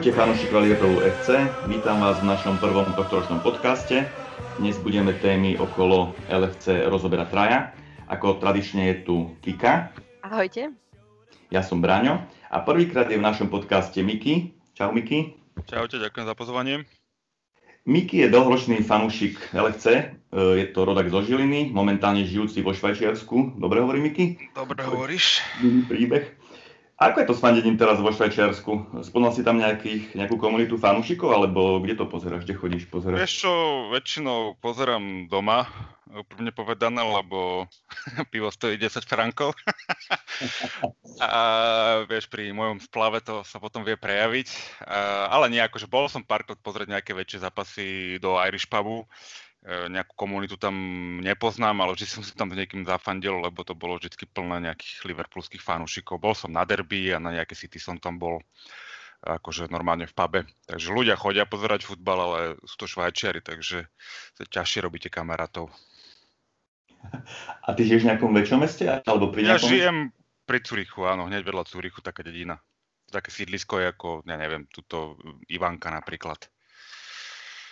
[0.00, 1.28] Ahojte fanúšikovia Liverpoolu FC,
[1.68, 4.08] vítam vás v našom prvom tohtoročnom podcaste.
[4.56, 7.58] Dnes budeme témy okolo LFC rozoberať traja.
[8.08, 9.92] Ako tradične je tu Kika.
[10.24, 10.72] Ahojte.
[11.52, 12.16] Ja som Braňo
[12.48, 14.56] a prvýkrát je v našom podcaste Miki.
[14.72, 15.36] Čau Miki.
[15.68, 16.88] Čaute, ďakujem za pozvanie.
[17.84, 23.60] Miki je dlhoročný fanúšik LFC, e, je to rodak zo Žiliny, momentálne žijúci vo Švajčiarsku.
[23.60, 24.48] Dobre hovorí Miki?
[24.56, 25.44] Dobre hovoríš.
[25.92, 26.39] Príbeh.
[27.00, 29.00] Ako je to s fandením teraz vo Švajčiarsku?
[29.00, 33.24] Splnil si tam nejakých, nejakú komunitu fanúšikov, alebo kde to pozeráš, kde chodíš pozerať?
[33.24, 33.52] Vieš čo,
[33.88, 35.64] väčšinou pozerám doma,
[36.12, 37.64] úprimne povedané, lebo
[38.32, 39.56] pivo stojí 10 frankov.
[41.24, 41.40] a
[42.04, 44.48] vieš, pri mojom splave to sa potom vie prejaviť.
[44.84, 47.86] A, ale nie, akože bol som párkrát pozrieť nejaké väčšie zápasy
[48.20, 49.08] do Irish pubu,
[49.66, 50.74] nejakú komunitu tam
[51.20, 55.04] nepoznám, ale vždy som si tam s niekým zafandil, lebo to bolo vždy plné nejakých
[55.04, 56.16] liverpoolských fanúšikov.
[56.16, 58.40] Bol som na derby a na nejaké city som tam bol
[59.20, 60.40] akože normálne v pube.
[60.64, 63.84] Takže ľudia chodia pozerať futbal, ale sú to švajčiari, takže
[64.32, 65.68] sa ťažšie robíte kamarátov.
[67.68, 68.84] A ty žiješ v nejakom väčšom meste?
[68.88, 69.60] Alebo pri nejakom...
[69.60, 69.96] Ja žijem
[70.48, 72.60] pri Curichu, áno, hneď vedľa Curichu, taká dedina.
[73.12, 75.20] Také sídlisko je ako, ja neviem, tuto
[75.52, 76.48] Ivanka napríklad.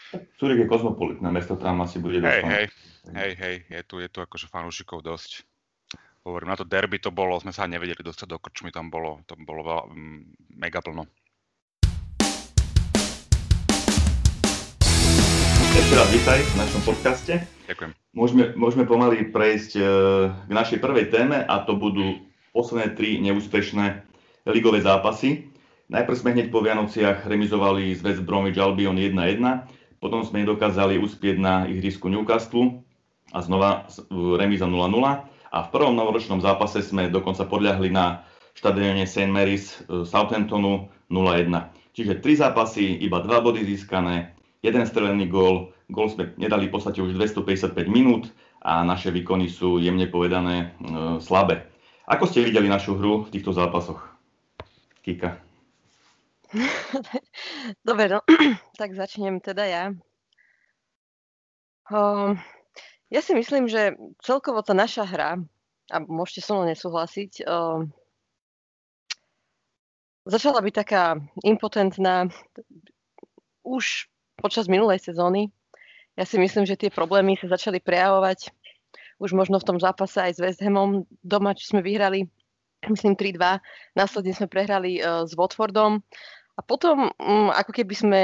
[0.08, 2.40] Zurich je kozmopolitné mesto, tam asi bude dosť.
[2.40, 2.66] Hej, hej,
[3.12, 5.44] hej, hej, je tu, je tu akože fanúšikov dosť.
[6.24, 9.44] Hovorím, na to derby to bolo, sme sa nevedeli dostať do krčmy, tam bolo, tam
[9.44, 10.20] bolo veľa, mm,
[10.56, 11.04] mega plno.
[15.76, 17.34] Ešte raz vítaj v našom podcaste.
[17.68, 17.92] Ďakujem.
[18.16, 19.82] Môžeme, môžeme pomaly prejsť e,
[20.32, 22.24] k našej prvej téme a to budú
[22.56, 24.08] posledné tri neúspešné
[24.48, 25.52] ligové zápasy.
[25.92, 31.36] Najprv sme hneď po Vianociach remizovali z West Bromwich Albion 1-1 potom sme nedokázali uspieť
[31.38, 32.82] na ihrisku Newcastle
[33.34, 34.94] a znova remíza 0-0.
[35.48, 38.22] A v prvom novoročnom zápase sme dokonca podľahli na
[38.58, 39.32] štadióne St.
[39.32, 41.48] Mary's e, Southamptonu 0-1.
[41.96, 47.00] Čiže tri zápasy, iba dva body získané, jeden strelený gól, gól sme nedali v podstate
[47.00, 48.28] už 255 minút
[48.60, 50.66] a naše výkony sú jemne povedané e,
[51.24, 51.64] slabé.
[52.04, 54.04] Ako ste videli našu hru v týchto zápasoch?
[55.00, 55.47] Kika.
[57.88, 58.20] Dobre, no,
[58.80, 59.84] tak začnem teda ja.
[61.88, 62.36] Um,
[63.08, 65.40] ja si myslím, že celkovo tá naša hra,
[65.88, 67.88] a môžete so mnou nesúhlasiť, um,
[70.28, 72.28] začala byť taká impotentná
[73.64, 75.48] už počas minulej sezóny.
[76.16, 78.52] Ja si myslím, že tie problémy sa začali prejavovať
[79.18, 82.30] už možno v tom zápase aj s West Hamom doma, čo sme vyhrali,
[82.86, 83.58] myslím 3-2.
[83.98, 86.04] Následne sme prehrali uh, s Watfordom
[86.58, 88.22] a potom, um, ako keby sme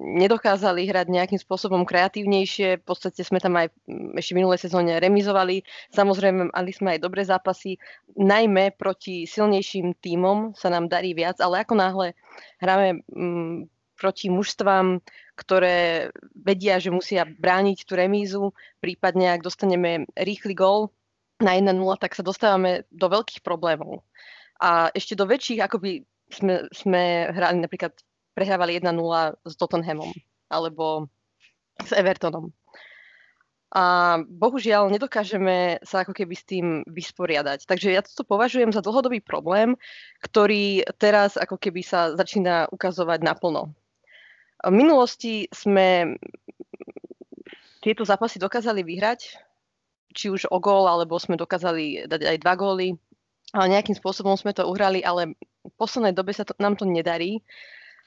[0.00, 2.80] nedokázali hrať nejakým spôsobom kreatívnejšie.
[2.80, 5.64] V podstate sme tam aj mm, ešte minulé sezóne remizovali.
[5.92, 7.76] Samozrejme, mali sme aj dobré zápasy.
[8.16, 12.16] Najmä proti silnejším tímom sa nám darí viac, ale ako náhle
[12.56, 13.68] hráme mm,
[14.00, 15.00] proti mužstvám,
[15.36, 18.44] ktoré vedia, že musia brániť tú remízu,
[18.80, 20.92] prípadne ak dostaneme rýchly gól
[21.36, 24.00] na 1-0, tak sa dostávame do veľkých problémov.
[24.56, 26.00] A ešte do väčších, akoby
[26.30, 27.94] sme, sme hrali napríklad,
[28.36, 28.92] prehrávali 1-0
[29.48, 30.12] s Tottenhamom
[30.52, 31.08] alebo
[31.80, 32.52] s Evertonom.
[33.72, 37.66] A bohužiaľ nedokážeme sa ako keby s tým vysporiadať.
[37.66, 39.74] Takže ja to považujem za dlhodobý problém,
[40.22, 43.74] ktorý teraz ako keby sa začína ukazovať naplno.
[44.62, 46.16] V minulosti sme
[47.82, 49.34] tieto zápasy dokázali vyhrať,
[50.16, 52.96] či už o gól, alebo sme dokázali dať aj dva góly
[53.54, 55.38] ale nejakým spôsobom sme to uhrali, ale
[55.70, 57.42] v poslednej dobe sa to, nám to nedarí.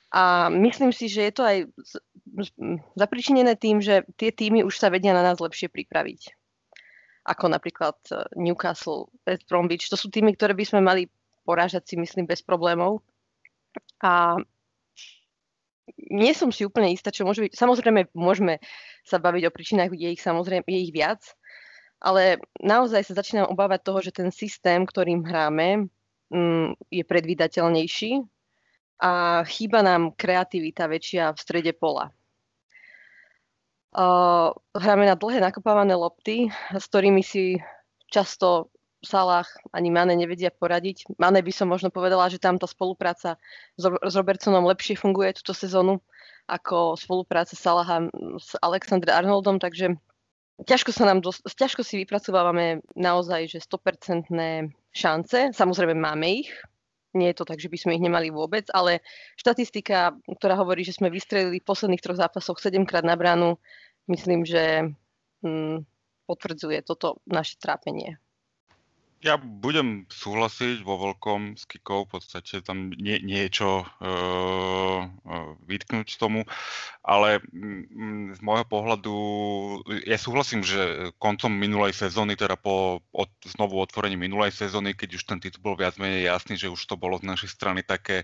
[0.09, 1.57] A myslím si, že je to aj
[2.97, 6.33] zapričinené tým, že tie týmy už sa vedia na nás lepšie pripraviť.
[7.29, 9.85] Ako napríklad e, Newcastle, West Bromwich.
[9.93, 11.05] To sú týmy, ktoré by sme mali
[11.45, 13.05] porážať si, myslím, bez problémov.
[14.01, 14.41] A
[16.09, 17.53] nie som si úplne istá, čo môže byť.
[17.53, 18.57] Samozrejme, môžeme
[19.05, 21.21] sa baviť o príčinách, je ich samozrejme je ich viac,
[21.99, 25.91] ale naozaj sa začínam obávať toho, že ten systém, ktorým hráme,
[26.89, 28.11] je predvídateľnejší
[28.99, 32.11] a chýba nám kreativita väčšia v strede pola.
[33.89, 37.57] Uh, hráme na dlhé nakopávané lopty, s ktorými si
[38.13, 41.15] často Salah ani Mane nevedia poradiť.
[41.17, 43.39] Mane by som možno povedala, že tam tá spolupráca
[43.79, 43.83] s,
[44.13, 46.03] Robertsonom lepšie funguje túto sezónu
[46.45, 49.95] ako spolupráca Salaha s Alexandre Arnoldom, takže
[50.65, 55.53] ťažko sa nám, dos- ťažko si vypracovávame naozaj, že 100% šance.
[55.55, 56.49] Samozrejme máme ich,
[57.13, 59.01] nie je to tak, že by sme ich nemali vôbec, ale
[59.33, 63.57] štatistika, ktorá hovorí, že sme vystrelili v posledných troch zápasoch 7 krát na bránu,
[64.09, 64.93] myslím, že
[65.41, 65.85] hm,
[66.29, 68.21] potvrdzuje toto naše trápenie.
[69.19, 75.11] Ja budem súhlasiť vo veľkom s Kikou, v podstate tam nie, niečo uh,
[75.67, 76.47] vytknúť tomu,
[77.03, 79.15] ale mm, z môjho pohľadu,
[80.07, 85.23] ja súhlasím, že koncom minulej sezóny, teda po od, znovu otvorení minulej sezóny, keď už
[85.27, 88.23] ten titul bol viac menej jasný, že už to bolo z našej strany také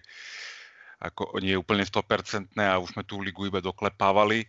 [1.00, 4.48] ako nie je úplne 100% a už sme tú ligu iba doklepávali.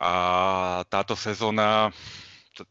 [0.00, 0.12] A
[0.88, 1.92] táto sezóna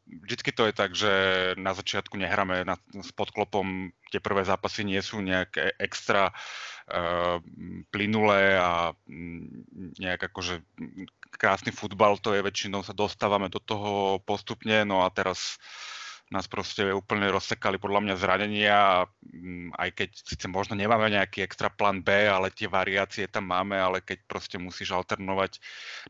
[0.06, 1.12] vždycky to je tak, že
[1.56, 7.38] na začiatku nehráme na, s podklopom, tie prvé zápasy nie sú nejaké extra uh,
[7.90, 10.62] plynulé a mm, nejak akože
[11.36, 15.58] krásny futbal, to je väčšinou sa dostávame do toho postupne, no a teraz
[16.30, 21.74] nás proste úplne rozsekali podľa mňa zranenia mm, aj keď síce možno nemáme nejaký extra
[21.74, 25.58] plán B, ale tie variácie tam máme, ale keď proste musíš alternovať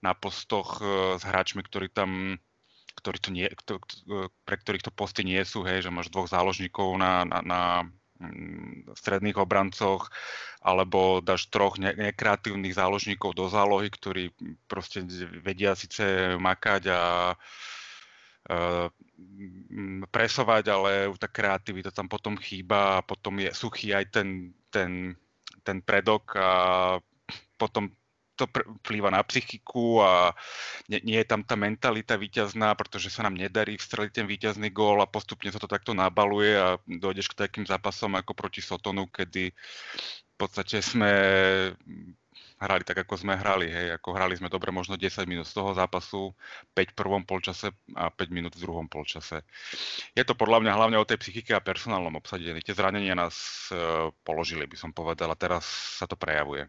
[0.04, 2.36] na postoch uh, s hráčmi, ktorí tam
[3.00, 3.48] ktorí to nie,
[4.44, 7.62] pre ktorých to posty nie sú, hej, že máš dvoch záložníkov na, na, na
[8.20, 10.12] mm, stredných obrancoch,
[10.60, 14.36] alebo dáš troch ne- nekreatívnych záložníkov do zálohy, ktorí
[14.68, 15.08] proste
[15.40, 17.02] vedia síce makať a
[17.34, 18.88] uh,
[20.12, 25.16] presovať, ale tá kreativita tam potom chýba a potom je suchý aj ten, ten,
[25.64, 26.50] ten predok a
[27.60, 27.92] potom
[28.40, 28.48] to
[28.80, 30.32] vplýva na psychiku a
[30.88, 35.04] nie, nie je tam tá mentalita víťazná, pretože sa nám nedarí vstreliť ten víťazný gól
[35.04, 39.52] a postupne sa to takto nabaluje a dojdeš k takým zápasom ako proti Sotonu, kedy
[39.52, 41.12] v podstate sme
[42.60, 43.72] hrali tak, ako sme hrali.
[43.72, 43.96] Hej.
[43.98, 46.36] Ako hrali sme dobre možno 10 minút z toho zápasu,
[46.76, 49.48] 5 v prvom polčase a 5 minút v druhom polčase.
[50.14, 52.60] Je to podľa mňa hlavne o tej psychike a personálnom obsadení.
[52.60, 55.64] Tie zranenia nás uh, položili, by som povedal, a teraz
[55.98, 56.68] sa to prejavuje.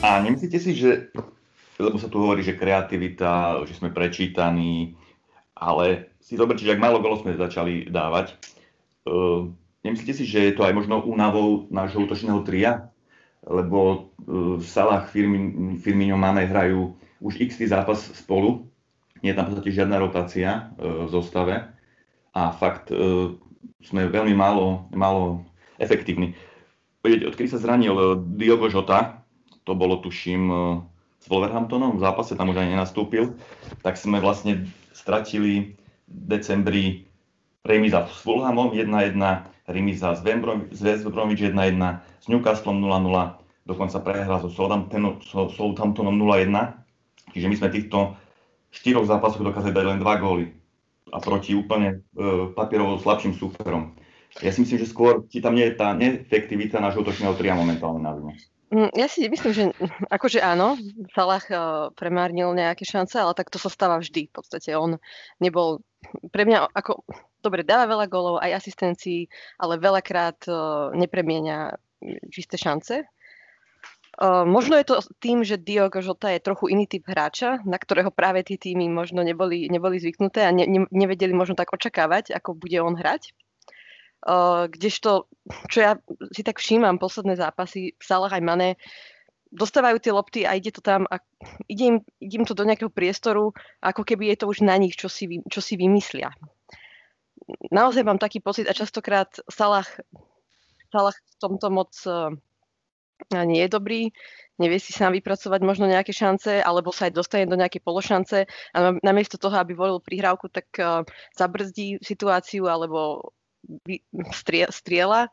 [0.00, 1.12] A nemyslíte si, že,
[1.76, 4.96] lebo sa tu hovorí, že kreativita, že sme prečítaní,
[5.52, 8.32] ale si zoberte, že ak málo golo sme začali dávať,
[9.04, 9.44] uh,
[9.84, 12.88] nemyslíte si, že je to aj možno únavou nášho útočného tria?
[13.44, 18.64] Lebo uh, Salah, Firmin, Firmino, Mane hrajú už x zápas spolu,
[19.20, 21.60] nie je tam v podstate žiadna rotácia uh, v zostave
[22.32, 23.36] a fakt uh,
[23.84, 25.44] sme veľmi málo, málo
[25.76, 26.32] efektívni.
[27.04, 27.92] Odkedy sa zranil
[28.36, 29.19] Diogo Jota,
[29.64, 30.56] to bolo tuším e,
[31.20, 33.36] s Wolverhamptonom, v zápase tam už ani nenastúpil,
[33.84, 34.64] tak sme vlastne
[34.96, 35.76] stratili
[36.08, 36.84] v decembri
[37.62, 39.20] remiza s Fulhamom 1-1,
[39.68, 40.24] remiza s
[40.80, 41.76] West Bromwich 1-1,
[42.20, 44.50] s Newcastlom 0-0, dokonca prehra so
[45.52, 46.50] Southamptonom 0-1.
[47.30, 47.98] Čiže my sme týchto
[48.74, 50.50] štyroch zápasoch dokázali dať len dva góly
[51.10, 53.98] a proti úplne e, papierovo slabším súperom.
[54.38, 57.98] Ja si myslím, že skôr či tam nie je tá neefektivita nášho útočného tria momentálne
[57.98, 58.38] na vine.
[58.70, 59.64] Mm, ja si myslím, že
[60.16, 60.78] akože áno,
[61.10, 64.30] Salah uh, premárnil nejaké šance, ale tak to sa stáva vždy.
[64.30, 65.02] V podstate on
[65.42, 65.82] nebol,
[66.30, 67.02] pre mňa ako,
[67.42, 69.26] dobre, dáva veľa golov, aj asistencií,
[69.58, 71.74] ale veľakrát uh, nepremienia
[72.30, 73.02] čisté šance.
[74.20, 78.12] Uh, možno je to tým, že Diogo Jota je trochu iný typ hráča, na ktorého
[78.12, 82.54] práve tie týmy možno neboli, neboli zvyknuté a ne, ne, nevedeli možno tak očakávať, ako
[82.54, 83.32] bude on hrať.
[84.20, 85.32] Uh, kdežto,
[85.72, 85.92] čo ja
[86.36, 88.76] si tak všímam, posledné zápasy, Salah aj Mane,
[89.48, 91.18] dostávajú tie lopty a ide to tam a
[91.66, 93.50] ide im, ide im to do nejakého priestoru,
[93.82, 96.30] ako keby je to už na nich, čo si, čo si vymyslia.
[97.72, 99.88] Naozaj mám taký pocit a častokrát Salah,
[100.92, 102.30] Salah v tomto moc uh,
[103.32, 104.12] nie je dobrý,
[104.60, 108.78] nevie si sám vypracovať možno nejaké šance, alebo sa aj dostane do nejakej pološance a
[109.02, 111.02] namiesto toho, aby volil prihrávku, tak uh,
[111.34, 113.32] zabrzdí situáciu alebo
[114.72, 115.28] strieľa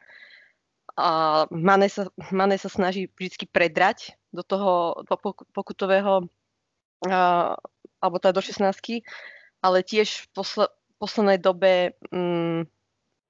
[0.98, 1.10] a
[1.54, 5.16] Mane sa, Mane sa snaží vždy predrať do toho do
[5.54, 6.26] pokutového
[7.06, 7.54] uh,
[8.02, 8.66] alebo teda do 16
[9.62, 10.66] ale tiež v posle,
[10.98, 12.66] poslednej dobe um,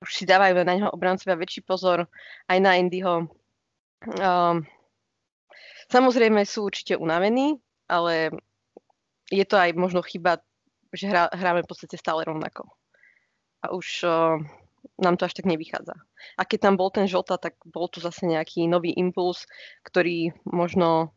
[0.03, 2.05] už si dávajú na neho obrancovia väčší pozor,
[2.45, 3.27] aj na Indyho.
[4.05, 4.61] Um,
[5.89, 7.57] samozrejme sú určite unavení,
[7.89, 8.29] ale
[9.33, 10.37] je to aj možno chyba,
[10.93, 12.69] že hrá, hráme v podstate stále rovnako.
[13.65, 14.37] A už uh,
[14.95, 15.93] nám to až tak nevychádza.
[16.39, 19.45] A keď tam bol ten žlta, tak bol tu zase nejaký nový impuls,
[19.83, 21.11] ktorý možno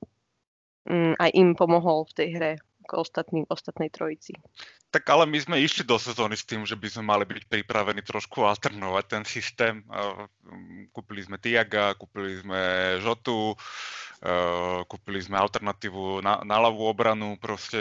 [0.91, 2.53] mm, aj im pomohol v tej hre
[2.91, 4.35] ako ostatným, ostatnej trojici.
[4.91, 8.03] Tak ale my sme išli do sezóny s tým, že by sme mali byť pripravení
[8.03, 9.87] trošku alternovať ten systém.
[10.91, 12.59] Kúpili sme Tiaga, kúpili sme
[12.99, 13.55] Žotu,
[14.91, 17.39] kúpili sme alternatívu na, na ľavú obranu.
[17.39, 17.79] Proste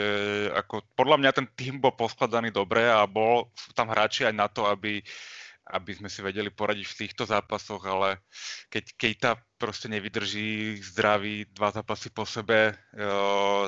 [0.54, 4.70] ako, podľa mňa ten tým bol poskladaný dobre a bol, tam hráči aj na to,
[4.70, 5.39] aby uh,
[5.70, 8.20] aby sme si vedeli poradiť v týchto zápasoch, ale
[8.68, 12.74] keď Kejta proste nevydrží zdravý dva zápasy po sebe,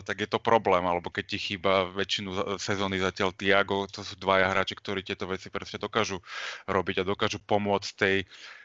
[0.02, 4.50] tak je to problém, alebo keď ti chýba väčšinu sezóny zatiaľ Tiago, to sú dvaja
[4.50, 6.18] hráči, ktorí tieto veci presne dokážu
[6.64, 8.16] robiť a dokážu pomôcť tej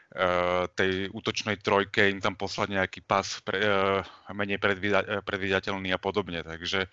[0.08, 4.00] Eh, tej útočnej trojke im tam poslať nejaký pas pre, uh,
[4.32, 6.40] menej predvída, predvídateľný a podobne.
[6.40, 6.88] Takže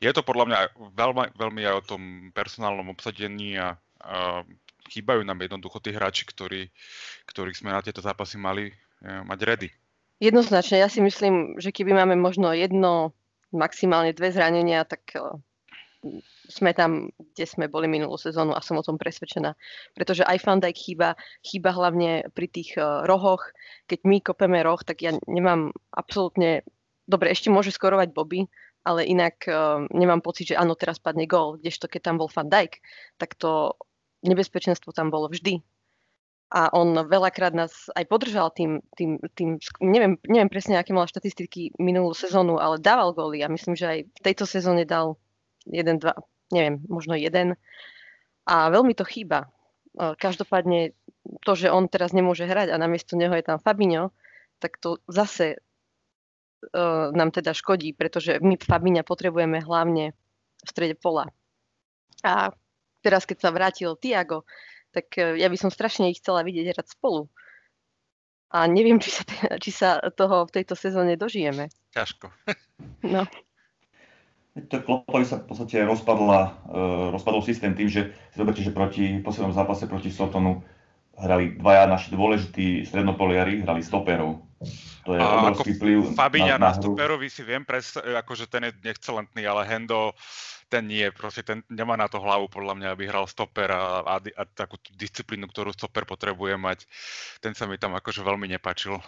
[0.00, 0.58] je to podľa mňa
[0.96, 4.48] veľmi, veľmi aj o tom personálnom obsadení a, a
[4.94, 6.70] chýbajú nám jednoducho tí hráči, ktorí,
[7.26, 9.68] ktorých sme na tieto zápasy mali uh, mať ready.
[10.22, 13.10] Jednoznačne, ja si myslím, že keby máme možno jedno,
[13.50, 15.14] maximálne dve zranenia, tak
[16.50, 19.56] sme tam, kde sme boli minulú sezónu a som o tom presvedčená.
[19.96, 23.42] Pretože aj Van Dijk chýba, chýba hlavne pri tých uh, rohoch.
[23.88, 26.62] Keď my kopeme roh, tak ja nemám absolútne...
[27.04, 28.48] Dobre, ešte môže skorovať Bobby,
[28.84, 31.56] ale inak uh, nemám pocit, že áno, teraz padne gól.
[31.60, 32.80] Kdežto keď tam bol Van Dijk,
[33.16, 33.76] tak to
[34.24, 35.60] nebezpečenstvo tam bolo vždy.
[36.54, 41.74] A on veľakrát nás aj podržal tým, tým, tým neviem, neviem presne, aké mala štatistiky
[41.82, 45.18] minulú sezónu, ale dával góly a myslím, že aj v tejto sezóne dal
[45.66, 46.14] jeden, dva,
[46.54, 47.58] neviem, možno jeden.
[48.46, 49.50] A veľmi to chýba.
[49.98, 50.94] Každopádne
[51.42, 54.12] to, že on teraz nemôže hrať a namiesto neho je tam Fabinho,
[54.62, 60.12] tak to zase uh, nám teda škodí, pretože my Fabinha potrebujeme hlavne
[60.62, 61.26] v strede pola.
[62.22, 62.52] A
[63.04, 64.48] teraz, keď sa vrátil Tiago,
[64.96, 67.28] tak uh, ja by som strašne ich chcela vidieť hrať spolu.
[68.54, 69.22] A neviem, či sa,
[69.62, 71.68] či sa toho v tejto sezóne dožijeme.
[71.92, 72.32] Ťažko.
[73.04, 73.28] No.
[74.54, 79.18] To Klopovi sa v podstate rozpadla, uh, rozpadol systém tým, že si zoberte, že proti
[79.18, 80.62] poslednom zápase proti Sotonu
[81.18, 84.46] hrali dvaja naši dôležití strednopoliari, hrali stoperov.
[85.04, 88.68] To je a obrovský vplyv Fabiňa na, na, na stoperovi si viem predstaviť, akože ten
[88.68, 90.16] je excelentný, ale Hendo
[90.72, 94.16] ten nie, proste ten nemá na to hlavu podľa mňa, aby hral stoper a, a,
[94.18, 96.88] a takú disciplínu, ktorú stoper potrebuje mať.
[97.38, 98.98] Ten sa mi tam akože veľmi nepačil.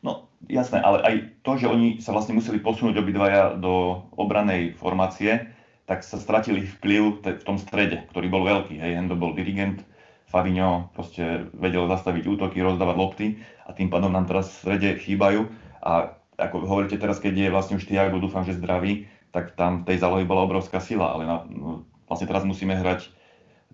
[0.00, 5.44] No jasné, ale aj to, že oni sa vlastne museli posunúť obidvaja do obranej formácie,
[5.84, 8.80] tak sa stratili vplyv v tom strede, ktorý bol veľký.
[8.80, 9.84] Hej, Hendo bol dirigent,
[10.30, 13.26] Fabinho proste vedel zastaviť útoky, rozdávať lopty
[13.66, 15.50] a tým pádom nám teraz v strede chýbajú.
[15.82, 19.90] A ako hovoríte teraz, keď je vlastne už Tiago, dúfam, že zdravý, tak tam v
[19.90, 23.10] tej zálohy bola obrovská sila, ale na, no, vlastne teraz musíme hrať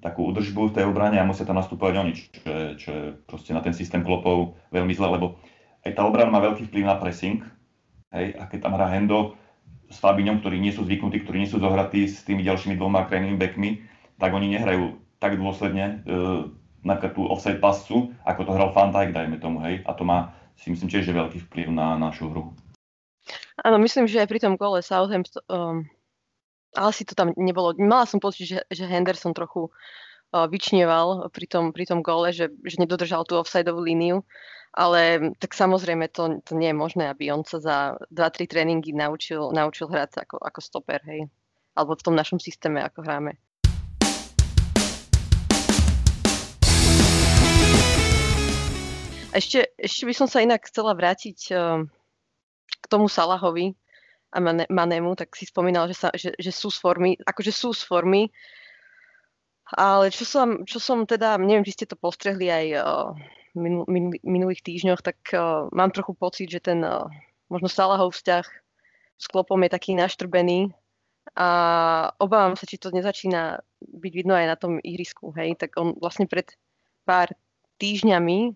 [0.01, 2.29] takú udržbu v tej obrane a musia tam nastúpať oni, čo
[2.77, 5.41] čo je proste na ten systém klopov veľmi zle, lebo
[5.85, 7.41] aj tá obrana má veľký vplyv na pressing.
[8.13, 9.37] Hej, a keď tam hrá Hendo
[9.89, 13.39] s Fabiňom, ktorí nie sú zvyknutí, ktorí nie sú zohratí s tými ďalšími dvoma krajnými
[13.39, 13.71] backmi,
[14.21, 16.15] tak oni nehrajú tak dôsledne e,
[16.87, 19.83] napríklad tú offside pascu, ako to hral Van dajme tomu, hej.
[19.83, 22.55] A to má, si myslím tiež, že veľký vplyv na našu hru.
[23.67, 25.77] Áno, myslím, že aj pri tom gole Southampton, um,
[26.79, 31.47] ale si to tam nebolo, mala som pocit, že, že Henderson trochu uh, vyčnieval pri
[31.51, 34.23] tom, pri tom gole, že, že nedodržal tú offsideovú líniu
[34.77, 37.77] ale tak samozrejme to, to nie je možné, aby on sa za
[38.13, 41.33] 2-3 tréningy naučil, naučil hrať ako, ako stoper, hej.
[41.73, 43.41] Alebo v tom našom systéme, ako hráme.
[49.37, 51.85] Ešte, ešte by som sa inak chcela vrátiť uh,
[52.65, 53.77] k tomu Salahovi
[54.33, 54.41] a
[54.73, 58.33] Manemu, tak si spomínal, že, sa, že, že sú z formy, akože sú z formy,
[59.77, 63.13] ale čo som, čo som teda, neviem, či ste to postrehli aj uh,
[63.53, 67.05] minul, min, minulých týždňoch, tak uh, mám trochu pocit, že ten uh,
[67.53, 68.47] možno Salahov vzťah
[69.17, 70.73] s Klopom je taký naštrbený
[71.35, 71.49] a
[72.23, 75.35] obávam sa, či to nezačína byť vidno aj na tom ihrisku.
[75.35, 75.59] Hej?
[75.59, 76.55] Tak on vlastne pred
[77.03, 77.35] pár
[77.83, 78.55] týždňami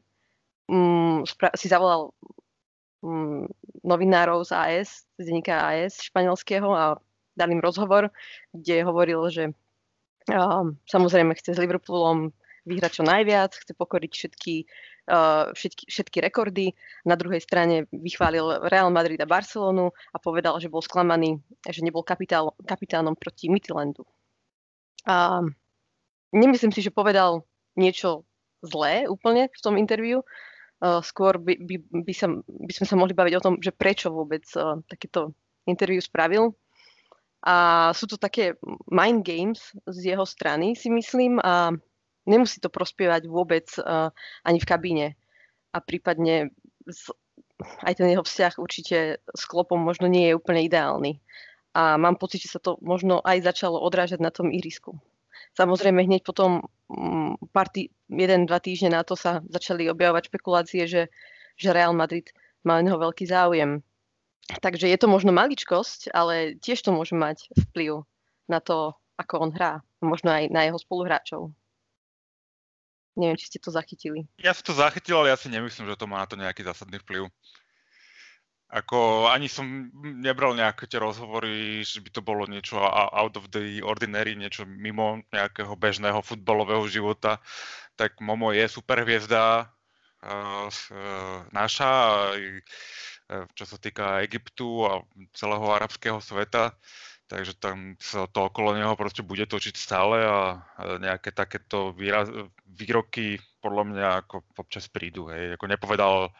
[0.70, 1.26] um,
[1.58, 2.14] si zavolal
[3.02, 3.50] um,
[3.82, 6.94] novinárov z AS, z denníka AS španielského a
[7.34, 8.14] dal im rozhovor,
[8.54, 9.50] kde hovoril, že
[10.30, 12.30] um, samozrejme chce s Liverpoolom
[12.68, 14.54] vyhrať čo najviac, chce pokoriť všetky,
[15.10, 16.76] uh, všetky, všetky rekordy.
[17.08, 22.04] Na druhej strane vychválil Real Madrid a Barcelonu a povedal, že bol sklamaný, že nebol
[22.04, 24.04] kapitál, kapitánom proti Midlandu.
[25.08, 25.40] A
[26.36, 27.42] nemyslím si, že povedal
[27.80, 28.28] niečo
[28.60, 30.20] zlé úplne v tom interviu.
[30.80, 31.76] Uh, skôr by, by,
[32.08, 35.37] by, sa, by sme sa mohli baviť o tom, že prečo vôbec uh, takéto
[35.68, 36.56] interviu spravil.
[37.44, 38.56] A sú to také
[38.88, 41.37] mind games z jeho strany, si myslím.
[41.40, 41.72] A
[42.25, 44.08] nemusí to prospievať vôbec uh,
[44.44, 45.06] ani v kabíne.
[45.72, 46.52] A prípadne
[46.88, 47.12] z,
[47.84, 51.20] aj ten jeho vzťah určite s klopom možno nie je úplne ideálny.
[51.76, 54.99] A mám pocit, že sa to možno aj začalo odrážať na tom irisku.
[55.54, 56.66] Samozrejme, hneď potom
[57.54, 61.02] pár tý, jeden, dva týždne na to sa začali objavovať špekulácie, že,
[61.54, 62.30] že Real Madrid
[62.66, 63.80] má neho veľký záujem.
[64.50, 68.02] Takže je to možno maličkosť, ale tiež to môže mať vplyv
[68.50, 69.78] na to, ako on hrá.
[70.02, 71.54] Možno aj na jeho spoluhráčov.
[73.14, 74.26] Neviem, či ste to zachytili.
[74.40, 76.99] Ja som to zachytil, ale ja si nemyslím, že to má na to nejaký zásadný
[77.04, 77.30] vplyv.
[78.70, 79.90] Ako ani som
[80.22, 82.78] nebral nejaké tie rozhovory, že by to bolo niečo
[83.10, 87.42] out of the ordinary, niečo mimo nejakého bežného futbalového života.
[87.98, 89.66] Tak Momo je super hviezda
[90.22, 90.70] uh,
[91.50, 91.92] naša,
[92.30, 95.02] uh, čo sa týka Egyptu a
[95.34, 96.78] celého arabského sveta.
[97.26, 100.62] Takže tam sa to okolo neho proste bude točiť stále a
[100.98, 102.26] nejaké takéto výraz,
[102.66, 105.29] výroky podľa mňa ako občas prídu.
[105.29, 105.61] Hej.
[105.61, 106.33] Ako nepovedal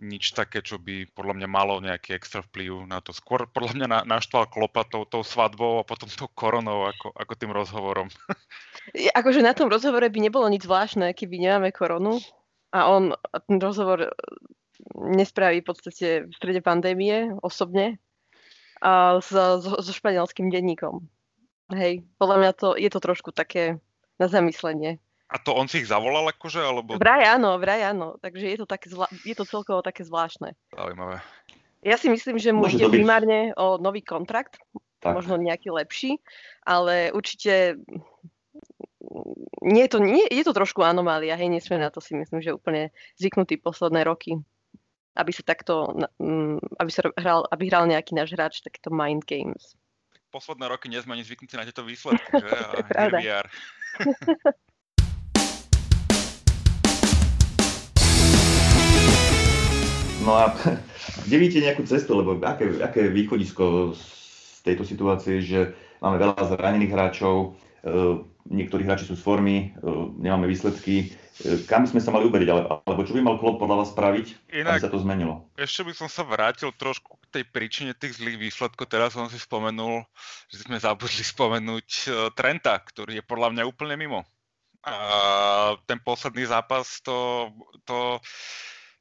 [0.00, 3.12] nič také, čo by podľa mňa malo nejaký extra vplyv na to.
[3.14, 7.32] Skôr podľa mňa na, naštval klopa tou, tou svadbou a potom tou koronou ako, ako
[7.36, 8.08] tým rozhovorom.
[9.20, 12.18] akože na tom rozhovore by nebolo nič zvláštne, keby nemáme koronu
[12.72, 13.12] a on
[13.46, 14.10] ten rozhovor
[14.96, 18.00] nespraví v podstate v strede pandémie osobne
[18.80, 21.04] a so, so, so španielským denníkom.
[21.70, 23.78] Hej, podľa mňa to, je to trošku také
[24.16, 24.98] na zamyslenie.
[25.30, 26.98] A to on si ich zavolal akože, alebo...
[26.98, 28.18] Vraj áno, vraj áno.
[28.18, 29.06] Takže je to, také zvla...
[29.22, 30.58] je to celkovo také zvláštne.
[30.74, 31.22] Zaujímavé.
[31.86, 34.58] Ja si myslím, že mu ide primárne o nový kontrakt,
[35.00, 35.16] tak.
[35.16, 36.20] možno nejaký lepší,
[36.66, 37.80] ale určite
[39.64, 42.44] nie je to, nie, je to trošku anomália, hej, nie sme na to si myslím,
[42.44, 44.36] že úplne zvyknutí posledné roky,
[45.16, 45.88] aby sa takto,
[46.76, 49.74] aby sa hral, aby hral nejaký náš hráč takýto mind games.
[50.30, 52.50] Posledné roky nie sme ani zvyknutí na tieto výsledky, že?
[53.00, 53.10] A
[60.20, 60.52] No a
[61.26, 64.04] kde vidíte nejakú cestu, lebo aké, aké východisko z
[64.64, 65.72] tejto situácie, že
[66.04, 67.88] máme veľa zranených hráčov, e,
[68.52, 69.88] niektorí hráči sú z formy, e,
[70.20, 71.08] nemáme výsledky.
[71.40, 72.48] E, kam sme sa mali uberiť,
[72.84, 75.48] alebo čo by mal klub podľa vás spraviť, Inak, aby sa to zmenilo?
[75.56, 78.92] Ešte by som sa vrátil trošku k tej príčine tých zlých výsledkov.
[78.92, 80.04] Teraz som si spomenul,
[80.52, 81.88] že sme zabudli spomenúť
[82.36, 84.20] Trenta, ktorý je podľa mňa úplne mimo.
[84.80, 87.48] A ten posledný zápas to,
[87.84, 88.16] to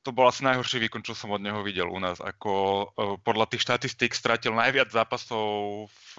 [0.04, 2.24] to bol asi najhorší výkon, čo som od neho videl u nás.
[2.24, 6.12] Ako uh, podľa tých štatistík stratil najviac zápasov v,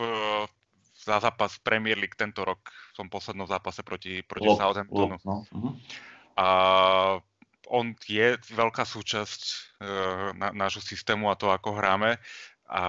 [1.00, 5.16] za zápas Premier League tento rok v tom poslednom zápase proti, proti Lop, Southamptonu.
[5.16, 5.36] Lop, no.
[5.48, 5.72] uh-huh.
[6.36, 6.48] A
[7.70, 9.42] on je veľká súčasť
[9.80, 12.20] uh, na, nášho systému a to, ako hráme.
[12.70, 12.82] A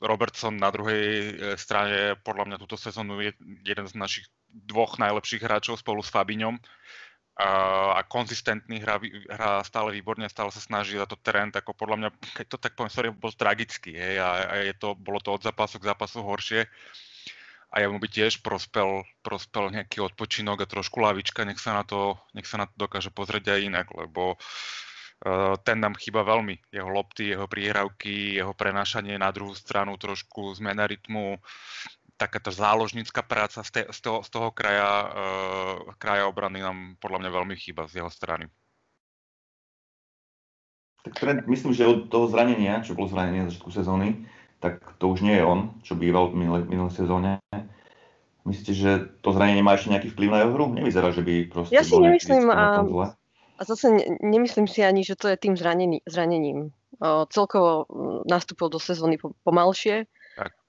[0.00, 5.76] Robertson na druhej strane podľa mňa túto sezónu je jeden z našich dvoch najlepších hráčov
[5.76, 6.56] spolu s Fabiňom
[7.40, 9.00] a, konzistentný, hrá,
[9.32, 12.76] hrá stále výborne, stále sa snaží za to trend, ako podľa mňa, keď to tak
[12.76, 16.20] poviem, sorry, bol tragický, hej, a, a je to, bolo to od zápasu k zápasu
[16.20, 16.68] horšie
[17.70, 21.86] a ja mu by tiež prospel, prospel nejaký odpočinok a trošku lavička, nech sa na
[21.86, 26.58] to, nech sa na to dokáže pozrieť aj inak, lebo uh, ten nám chýba veľmi.
[26.74, 31.38] Jeho lopty, jeho príhrávky, jeho prenášanie na druhú stranu, trošku zmena rytmu,
[32.20, 37.00] taká tá záložnícka práca z, te, z, toho, z toho kraja, uh, kraja obrany nám
[37.00, 38.44] podľa mňa veľmi chýba z jeho strany.
[41.00, 44.28] Tak trend, myslím, že od toho zranenia, čo bolo zranenie na začiatku sezóny,
[44.60, 47.40] tak to už nie je on, čo býval v minulej, minulej sezóne.
[48.44, 48.90] Myslíte, že
[49.24, 50.66] to zranenie má ešte nejaký vplyv na jeho hru?
[50.76, 51.72] Nevyzerá, že by proste...
[51.72, 52.84] Ja si nemyslím a,
[53.56, 56.76] a zase ne, nemyslím si ani, že to je tým zranení, zranením.
[57.00, 57.88] O, celkovo
[58.28, 60.04] nastúpil do sezóny pomalšie,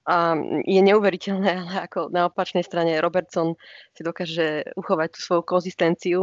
[0.02, 0.34] a
[0.66, 3.54] je neuveriteľné, ale ako na opačnej strane Robertson
[3.94, 6.20] si dokáže uchovať tú svoju konzistenciu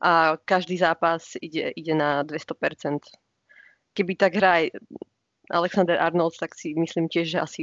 [0.00, 3.00] a každý zápas ide, ide na 200%.
[3.96, 4.76] Keby tak hrá aj
[5.48, 7.62] Alexander Arnold, tak si myslím tiež, že asi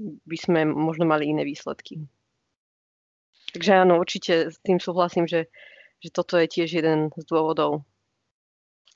[0.00, 2.00] by sme možno mali iné výsledky.
[3.56, 5.48] Takže áno, určite s tým súhlasím, že,
[6.00, 7.84] že toto je tiež jeden z dôvodov,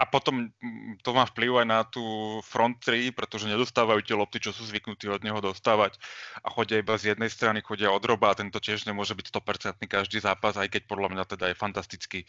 [0.01, 2.01] a potom mm, to má vplyv aj na tú
[2.41, 6.01] front 3, pretože nedostávajú tie lopty, čo sú zvyknutí od neho dostávať
[6.41, 9.85] a chodia iba z jednej strany, chodia od roba a tento tiež nemôže byť 100%
[9.85, 12.21] každý zápas, aj keď podľa mňa teda je fantastický.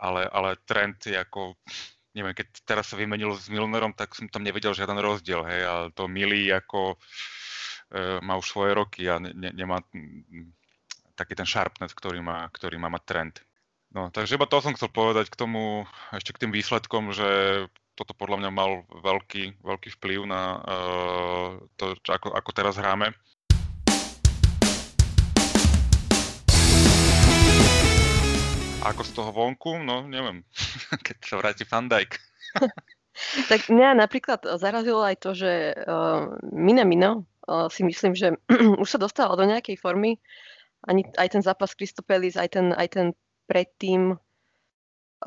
[0.00, 1.60] Ale, ale trend je ako,
[2.16, 5.84] neviem, keď teraz sa vymenil s Milnerom, tak som tam nevidel žiaden rozdiel, hej, ale
[5.92, 6.96] to milý ako
[7.92, 10.48] e, má už svoje roky a ne, ne, nemá m,
[11.12, 13.34] taký ten sharpness, ktorý má, ktorý má mať trend.
[13.92, 15.84] No, takže iba to som chcel povedať k tomu,
[16.16, 17.28] ešte k tým výsledkom, že
[17.92, 23.12] toto podľa mňa mal veľký, veľký vplyv na uh, to, čo, ako, ako teraz hráme.
[28.80, 29.76] A ako z toho vonku?
[29.84, 30.40] No, neviem.
[31.04, 32.16] Keď sa vráti Fandajk.
[33.52, 38.40] tak mňa napríklad zarazilo aj to, že uh, Mina Mino uh, si myslím, že
[38.80, 40.16] už sa dostala do nejakej formy.
[40.88, 43.06] Ani, aj ten zápas Kristopelis, aj ten, aj ten
[43.52, 44.16] predtým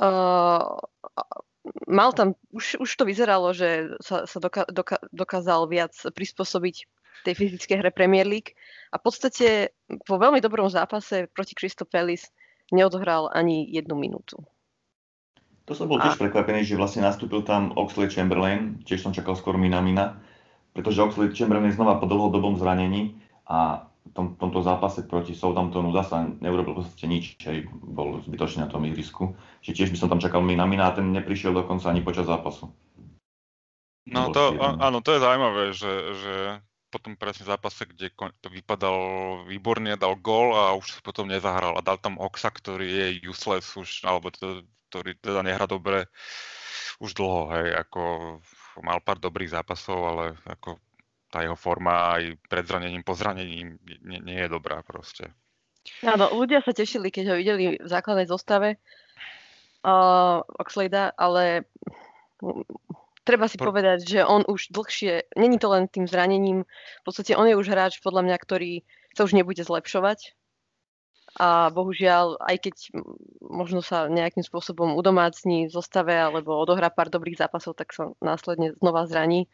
[0.01, 0.63] uh,
[1.85, 6.89] mal tam, už, už to vyzeralo, že sa, sa doka, doka, dokázal viac prispôsobiť
[7.25, 8.57] tej fyzickej hre Premier League
[8.89, 9.47] a v podstate
[10.05, 12.33] po veľmi dobrom zápase proti Crystal Palace
[12.73, 14.41] neodohral ani jednu minútu.
[15.65, 19.57] To som bol tiež prekvapený, že vlastne nastúpil tam Oxley Chamberlain, tiež som čakal skôr
[19.57, 20.21] Mina Mina,
[20.77, 23.17] pretože Oxley Chamberlain je znova po dlhodobom zranení
[23.49, 28.69] a tom, tomto zápase proti Southamptonu zasa neurobil v podstate nič, hej, bol zbytočne na
[28.69, 29.33] tom ihrisku.
[29.65, 32.69] Čiže tiež by som tam čakal Mina Mina a ten neprišiel dokonca ani počas zápasu.
[34.05, 36.35] No to, áno, to je zaujímavé, že, že
[36.93, 38.95] potom presne zápase, kde to vypadal
[39.49, 43.73] výborne, dal gól a už si potom nezahral a dal tam Oxa, ktorý je useless
[43.73, 44.61] už, alebo to,
[44.93, 46.05] ktorý teda nehra dobre
[47.03, 48.01] už dlho, hej, ako
[48.79, 50.79] mal pár dobrých zápasov, ale ako
[51.35, 53.75] tá jeho forma aj pred zranením, po zranením
[54.07, 55.35] nie, nie je dobrá proste.
[55.99, 58.79] Áno, ľudia sa tešili, keď ho videli v základnej zostave
[59.83, 61.67] uh, Oxlade, ale
[63.27, 63.75] treba si Por...
[63.75, 67.67] povedať, že on už dlhšie, není to len tým zranením, v podstate on je už
[67.67, 68.71] hráč podľa mňa, ktorý
[69.11, 70.39] sa už nebude zlepšovať.
[71.35, 72.75] A bohužiaľ, aj keď
[73.43, 78.71] možno sa nejakým spôsobom udomácní v zostave alebo odohrá pár dobrých zápasov, tak sa následne
[78.79, 79.51] znova zraní.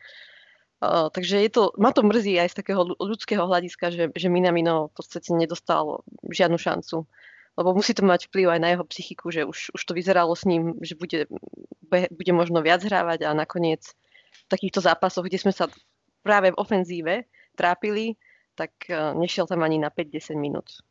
[0.81, 4.93] Takže je to, ma to mrzí aj z takého ľudského hľadiska, že, že Minamino v
[4.97, 7.05] podstate nedostal žiadnu šancu.
[7.53, 10.49] Lebo musí to mať vplyv aj na jeho psychiku, že už, už to vyzeralo s
[10.49, 11.29] ním, že bude,
[11.91, 13.93] bude možno viac hrávať a nakoniec
[14.31, 15.69] v takýchto zápasoch, kde sme sa
[16.25, 18.17] práve v ofenzíve trápili,
[18.57, 18.73] tak
[19.19, 20.81] nešiel tam ani na 5-10 minút.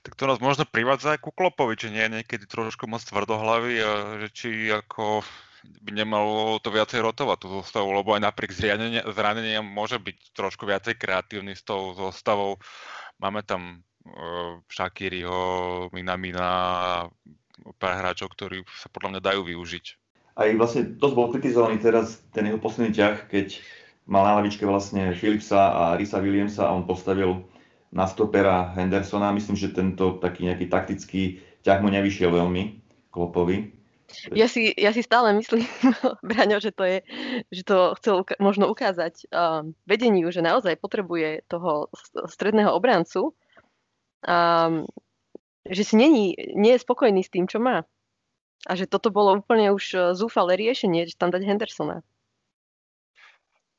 [0.00, 3.74] Tak to nás možno privádza aj ku Klopovi, či nie je niekedy trošku moc tvrdohlavy
[3.84, 3.90] a
[4.24, 5.20] že či ako
[5.84, 8.52] by nemalo to viacej rotovať tú zostavu, lebo aj napriek
[9.12, 12.56] zraneniam môže byť trošku viacej kreatívny s tou zostavou.
[13.20, 16.48] Máme tam uh, Shakiriho, Minamina
[17.76, 19.84] pár hráčov, ktorí sa podľa mňa dajú využiť.
[20.34, 23.62] Aj vlastne dosť bol kritizovaný teraz ten jeho posledný ťah, keď
[24.04, 27.46] mal na lavičke vlastne Philipsa a Risa Williamsa a on postavil
[27.94, 29.30] na stopera Hendersona.
[29.30, 31.22] Myslím, že tento taký nejaký taktický
[31.62, 32.82] ťah mu nevyšiel veľmi
[33.14, 33.83] Klopovi.
[34.32, 35.62] Ja si, ja si stále myslím,
[36.28, 36.98] Braňo, že to, je,
[37.50, 41.90] že to chcel uka- možno ukázať uh, vedeniu, že naozaj potrebuje toho
[42.28, 43.34] stredného obrancu,
[44.24, 44.84] um,
[45.64, 47.82] že si není, nie je spokojný s tým, čo má.
[48.64, 52.00] A že toto bolo úplne už zúfalé riešenie, že tam dať Hendersona.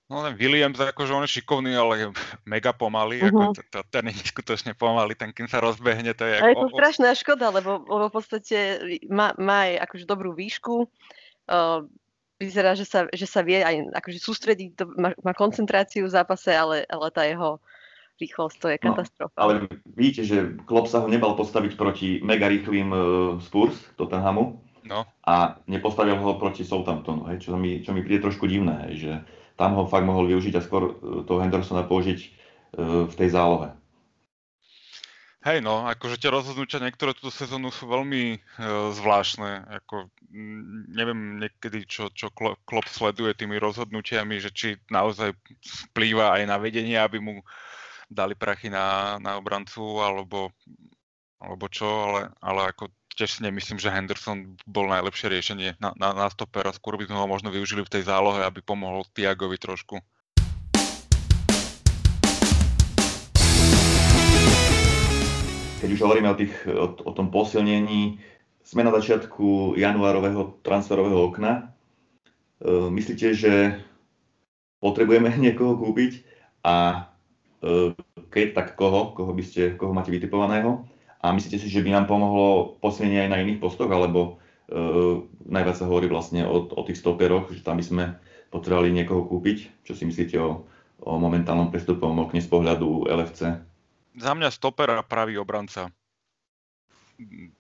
[0.06, 2.08] No ten Williams, akože on je šikovný, ale je
[2.54, 3.50] mega pomalý, uh-huh.
[3.50, 6.38] ako to, ten je skutočne pomalý, ten kým sa rozbehne, to je...
[6.38, 8.58] A je to strašná škoda, lebo, lebo v podstate
[9.10, 11.82] má, má aj akože dobrú výšku, uh,
[12.38, 16.54] vyzerá, že sa, že sa vie aj akože sústrediť, to, má, má koncentráciu v zápase,
[16.54, 17.58] ale, ale tá jeho
[18.22, 19.36] rýchlosť, to je no, katastrofa.
[19.36, 19.54] No, ale
[19.98, 20.38] vidíte, že
[20.70, 23.02] Klopp sa ho nebal postaviť proti mega rýchlým uh,
[23.42, 25.02] Spurs, Tottenhamu, no.
[25.26, 29.14] a nepostavil ho proti Southamptonu, hej, čo, mi, čo mi príde trošku divné, hej, že
[29.56, 32.28] tam ho fakt mohol využiť a skôr e, toho Hendersona použiť e,
[33.08, 33.72] v tej zálohe.
[35.46, 38.38] Hej no, akože tie rozhodnutia niektoré túto sezónu sú veľmi e,
[38.98, 39.78] zvláštne.
[39.84, 45.38] Ako, m, neviem niekedy, čo, čo Klopp sleduje tými rozhodnutiami, že či naozaj
[45.94, 47.46] vplýva aj na vedenie, aby mu
[48.10, 50.50] dali prachy na, na obrancu, alebo,
[51.40, 56.12] alebo čo, ale, ale ako tiež si nemyslím, že Henderson bol najlepšie riešenie na, na,
[56.12, 56.76] na stopera.
[56.76, 60.00] Skôr by sme ho možno využili v tej zálohe, aby pomohol Tiagovi trošku.
[65.80, 68.20] Keď už hovoríme o, tých, o, o tom posilnení,
[68.66, 71.72] sme na začiatku januárového transferového okna.
[72.60, 73.54] E, myslíte, že
[74.82, 76.26] potrebujeme niekoho kúpiť
[76.66, 77.08] a
[77.62, 77.94] e,
[78.34, 79.14] keď, tak koho?
[79.14, 80.95] Koho, by ste, koho máte vytipovaného?
[81.26, 84.38] A myslíte si, že by nám pomohlo posilnenie aj na iných postoch, alebo
[84.70, 88.04] uh, najviac sa hovorí vlastne o, o tých stoperoch, že tam by sme
[88.54, 89.82] potrebovali niekoho kúpiť?
[89.82, 90.70] Čo si myslíte o,
[91.02, 93.58] o momentálnom prestupovom okne z pohľadu LFC?
[94.16, 95.90] Za mňa stoper a pravý obranca.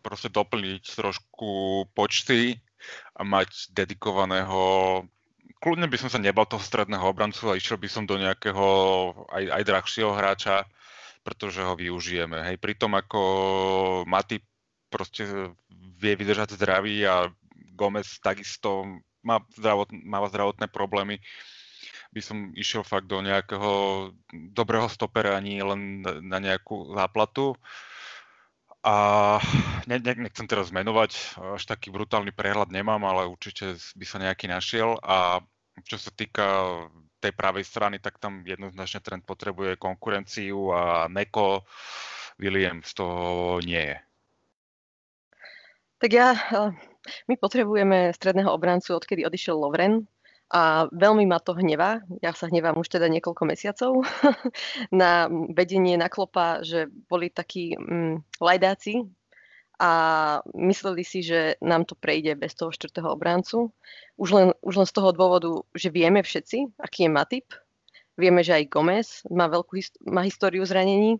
[0.05, 1.49] Proste doplniť trošku
[1.97, 2.61] počty
[3.17, 5.01] a mať dedikovaného
[5.65, 8.67] kľudne by som sa nebal toho stredného obrancu a išiel by som do nejakého
[9.33, 10.69] aj, aj drahšieho hráča,
[11.25, 12.37] pretože ho využijeme.
[12.45, 13.21] Hej, pritom ako
[14.05, 14.37] Mati
[14.93, 15.51] proste
[15.97, 17.33] vie vydržať zdravý a
[17.73, 18.85] Gomez takisto
[19.25, 21.17] má, zdravot, má zdravotné problémy,
[22.13, 27.57] by som išiel fakt do nejakého dobrého stopera, nie len na nejakú záplatu.
[28.85, 28.95] A
[29.89, 34.45] ne, ne, nechcem teraz zmenovať, až taký brutálny prehľad nemám, ale určite by sa nejaký
[34.45, 35.01] našiel.
[35.01, 35.41] A
[35.83, 36.45] čo sa týka
[37.25, 41.65] tej pravej strany, tak tam jednoznačne trend potrebuje konkurenciu a Neko
[42.37, 43.05] Williams to
[43.65, 43.97] nie je.
[45.97, 46.69] Tak ja, eh,
[47.25, 50.05] my potrebujeme stredného obrancu, odkedy odišiel Lovren
[50.53, 52.05] a veľmi ma to hnevá.
[52.21, 54.05] Ja sa hnevám už teda niekoľko mesiacov
[54.93, 55.25] na
[55.57, 59.01] vedenie, na klopa, že boli takí mm, lajdáci
[59.79, 59.91] a
[60.55, 63.71] mysleli si, že nám to prejde bez toho štvrtého obrancu.
[64.15, 67.47] Už len, už len z toho dôvodu, že vieme všetci, aký je Matip.
[68.15, 69.75] Vieme, že aj Gomez má veľkú
[70.07, 71.19] má históriu zranení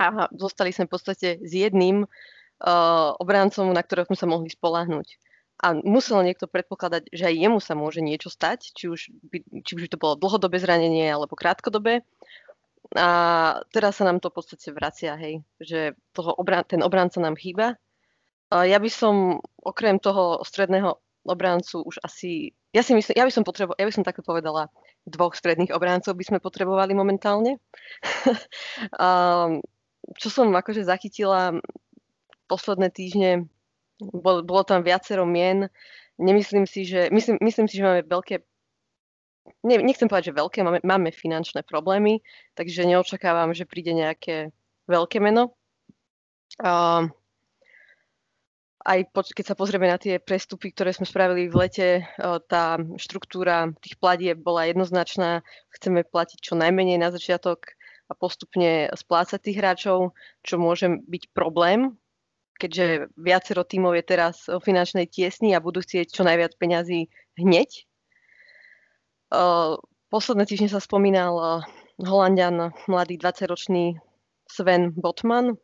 [0.00, 5.20] a zostali sme v podstate s jedným uh, obrancom, na ktorého sme sa mohli spolahnuť.
[5.62, 9.78] A musel niekto predpokladať, že aj jemu sa môže niečo stať, či už by, či
[9.78, 12.02] už by to bolo dlhodobé zranenie alebo krátkodobé.
[12.92, 13.08] A
[13.72, 17.80] teraz sa nám to v podstate vracia, hej, že toho obran- ten obranca nám chýba.
[18.52, 23.32] A ja by som okrem toho stredného obrancu už asi, ja si myslím, ja by
[23.32, 24.68] som potrebo, ja by som takto povedala,
[25.08, 27.56] dvoch stredných obráncov by sme potrebovali momentálne.
[29.00, 29.08] a,
[30.18, 31.56] čo som akože zachytila
[32.50, 33.48] posledné týždne,
[34.02, 35.70] bol, bolo tam viacero mien.
[36.20, 38.44] Nemyslím si, že, myslím, myslím si, že máme veľké
[39.62, 42.22] ne, nechcem povedať, že veľké, máme, máme finančné problémy,
[42.54, 44.50] takže neočakávam, že príde nejaké
[44.86, 45.54] veľké meno.
[46.60, 47.08] Uh,
[48.82, 52.76] aj po, keď sa pozrieme na tie prestupy, ktoré sme spravili v lete, uh, tá
[52.98, 55.40] štruktúra tých platieb bola jednoznačná.
[55.74, 57.72] Chceme platiť čo najmenej na začiatok
[58.10, 60.12] a postupne splácať tých hráčov,
[60.44, 61.96] čo môže byť problém,
[62.60, 67.08] keďže viacero tímov je teraz o finančnej tiesni a budú chcieť čo najviac peňazí
[67.40, 67.88] hneď
[70.12, 71.64] posledné týždne sa spomínal
[71.96, 73.96] Holandian, mladý 20-ročný
[74.44, 75.56] Sven Botman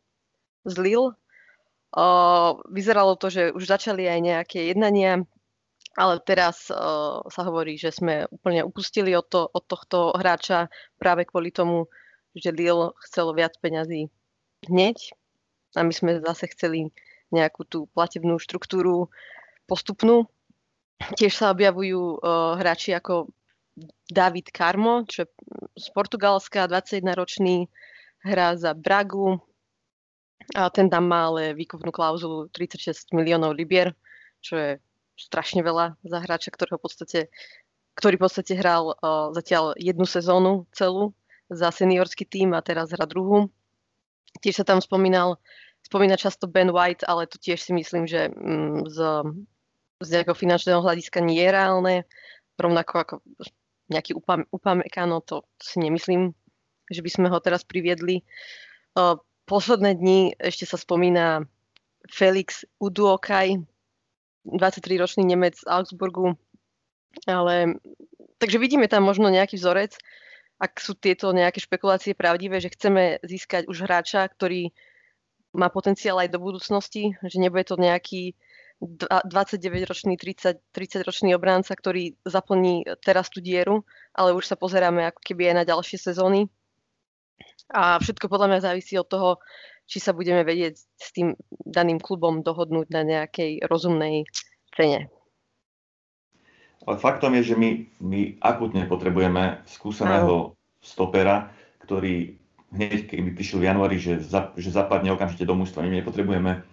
[0.65, 1.13] z Lille.
[2.73, 5.21] Vyzeralo to, že už začali aj nejaké jednania,
[5.93, 6.69] ale teraz
[7.29, 11.85] sa hovorí, že sme úplne upustili od, to, od tohto hráča práve kvôli tomu,
[12.33, 14.09] že Lille chcelo viac peňazí
[14.65, 15.13] hneď
[15.77, 16.89] a my sme zase chceli
[17.29, 19.13] nejakú tú platebnú štruktúru
[19.69, 20.25] postupnú.
[21.15, 23.29] Tiež sa objavujú uh, hráči ako
[24.09, 25.27] David Carmo, čo je
[25.79, 27.69] z Portugalska, 21-ročný,
[28.25, 29.39] hrá za Bragu.
[30.57, 33.93] A ten tam má ale výkupnú klauzulu 36 miliónov libier,
[34.41, 34.69] čo je
[35.19, 37.19] strašne veľa za hráča, ktorého v podstate,
[37.99, 41.13] ktorý v podstate hral uh, zatiaľ jednu sezónu celú
[41.51, 43.51] za seniorský tým a teraz hra druhú.
[44.39, 45.37] Tiež sa tam spomínal,
[45.83, 48.97] spomína často Ben White, ale to tiež si myslím, že mm, z,
[50.01, 51.95] z nejakého finančného hľadiska nie je reálne.
[52.55, 53.13] Rovnako ako
[53.89, 56.31] nejaký upam, upamekano, to si nemyslím,
[56.89, 58.21] že by sme ho teraz priviedli.
[59.49, 61.45] Posledné dni ešte sa spomína
[62.09, 63.57] Felix Uduokaj,
[64.45, 66.37] 23-ročný Nemec z Augsburgu,
[67.25, 67.77] ale
[68.37, 69.97] takže vidíme tam možno nejaký vzorec,
[70.59, 74.69] ak sú tieto nejaké špekulácie pravdivé, že chceme získať už hráča, ktorý
[75.55, 78.37] má potenciál aj do budúcnosti, že nebude to nejaký
[78.79, 83.83] 29-ročný, 30, 30-ročný obránca, ktorý zaplní teraz tú dieru,
[84.15, 86.47] ale už sa pozeráme ako keby aj na ďalšie sezóny.
[87.75, 89.43] A všetko podľa mňa závisí od toho,
[89.89, 94.23] či sa budeme vedieť s tým daným klubom dohodnúť na nejakej rozumnej
[94.73, 95.11] cene.
[96.87, 101.51] Ale faktom je, že my, my akutne potrebujeme skúseného stopera,
[101.83, 102.39] ktorý
[102.71, 105.83] hneď, keby prišiel v januári, že, za, že zapadne okamžite do mužstva.
[105.83, 106.63] My nepotrebujeme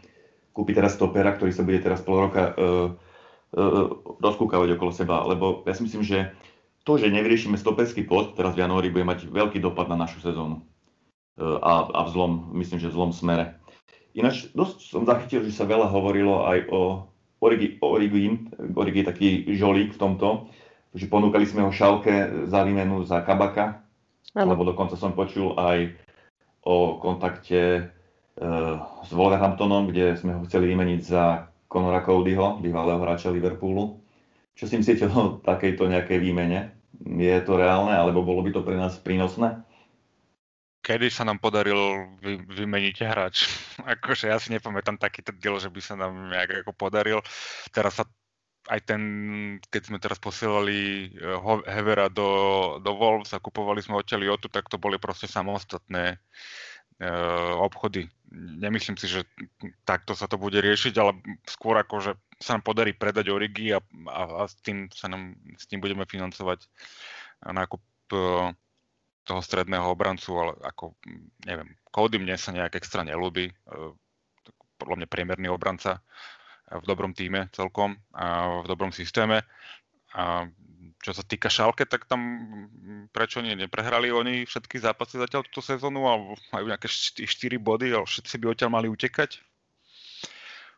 [0.56, 2.88] kúpi teraz stopera, ktorý sa bude teraz pol roka uh,
[3.52, 3.86] uh,
[4.24, 5.20] rozkúkavať okolo seba.
[5.28, 6.32] Lebo ja si myslím, že
[6.88, 10.64] to, že nevyriešime stoperský post teraz v januári, bude mať veľký dopad na našu sezónu.
[11.36, 13.60] Uh, a, a v zlom, myslím, že v zlom smere.
[14.16, 17.04] Ináč dosť som zachytil, že sa veľa hovorilo aj o
[17.44, 20.48] Origi, Origi, Origi je taký žolík v tomto,
[20.96, 23.84] že ponúkali sme ho Šalke za výmenu za Kabaka,
[24.32, 24.48] ano.
[24.48, 25.92] alebo dokonca som počul aj
[26.64, 27.92] o kontakte
[28.36, 33.96] s Wolverhamptonom, kde sme ho chceli vymeniť za Conora Codyho, bývalého hráča Liverpoolu.
[34.52, 36.76] Čo si myslíte o takejto nejakej výmene?
[37.00, 39.60] Je to reálne, alebo bolo by to pre nás prínosné?
[40.80, 43.48] Kedy sa nám podaril vy, vymeniť hráč?
[43.96, 47.20] akože ja si nepamätám takýto deal, že by sa nám nejak ako podaril.
[47.72, 48.04] Teraz sa
[48.66, 49.02] aj ten,
[49.70, 52.28] keď sme teraz posielali eh, Hevera do,
[52.84, 56.20] do Wolves a kupovali sme odtiaľ Jotu, tak to boli proste samostatné
[57.60, 59.24] obchody nemyslím si, že
[59.86, 63.80] takto sa to bude riešiť, ale skôr ako, že sa nám podarí predať Origi a,
[64.10, 66.66] a, a s, tým sa nám, s tým budeme financovať
[67.46, 67.82] nákup
[68.12, 68.50] uh,
[69.26, 70.94] toho stredného obrancu, ale ako,
[71.46, 73.94] neviem, Cody mne sa nejak extra nelúbi, uh,
[74.76, 76.04] podľa mňa priemerný obranca
[76.66, 79.46] v dobrom týme celkom a v dobrom systéme.
[80.12, 80.50] A
[81.02, 85.62] čo sa týka Šalke, tak tam mm, prečo nie, neprehrali oni všetky zápasy zatiaľ túto
[85.62, 86.18] sezónu a
[86.50, 87.26] majú nejaké 4
[87.60, 89.38] body, ale všetci by odtiaľ mali utekať.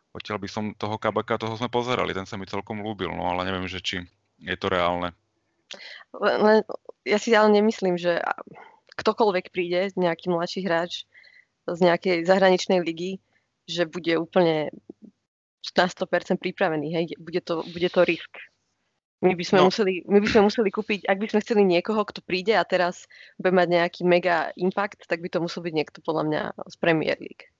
[0.09, 3.45] Odtiaľ by som toho Kabaka, toho sme pozerali, ten sa mi celkom ľúbil, no ale
[3.45, 3.95] neviem, že či
[4.41, 5.13] je to reálne.
[7.05, 8.17] Ja si ale nemyslím, že
[8.97, 11.05] ktokoľvek príde, nejaký mladší hráč
[11.69, 13.21] z nejakej zahraničnej ligy,
[13.69, 14.73] že bude úplne
[15.77, 16.87] na 100% pripravený.
[16.97, 17.05] Hej?
[17.21, 18.33] Bude, to, bude to risk.
[19.19, 19.67] My by, sme no.
[19.67, 23.03] museli, my by sme museli kúpiť, ak by sme chceli niekoho, kto príde a teraz
[23.35, 27.19] bude mať nejaký mega impact, tak by to musel byť niekto podľa mňa z Premier
[27.19, 27.51] League.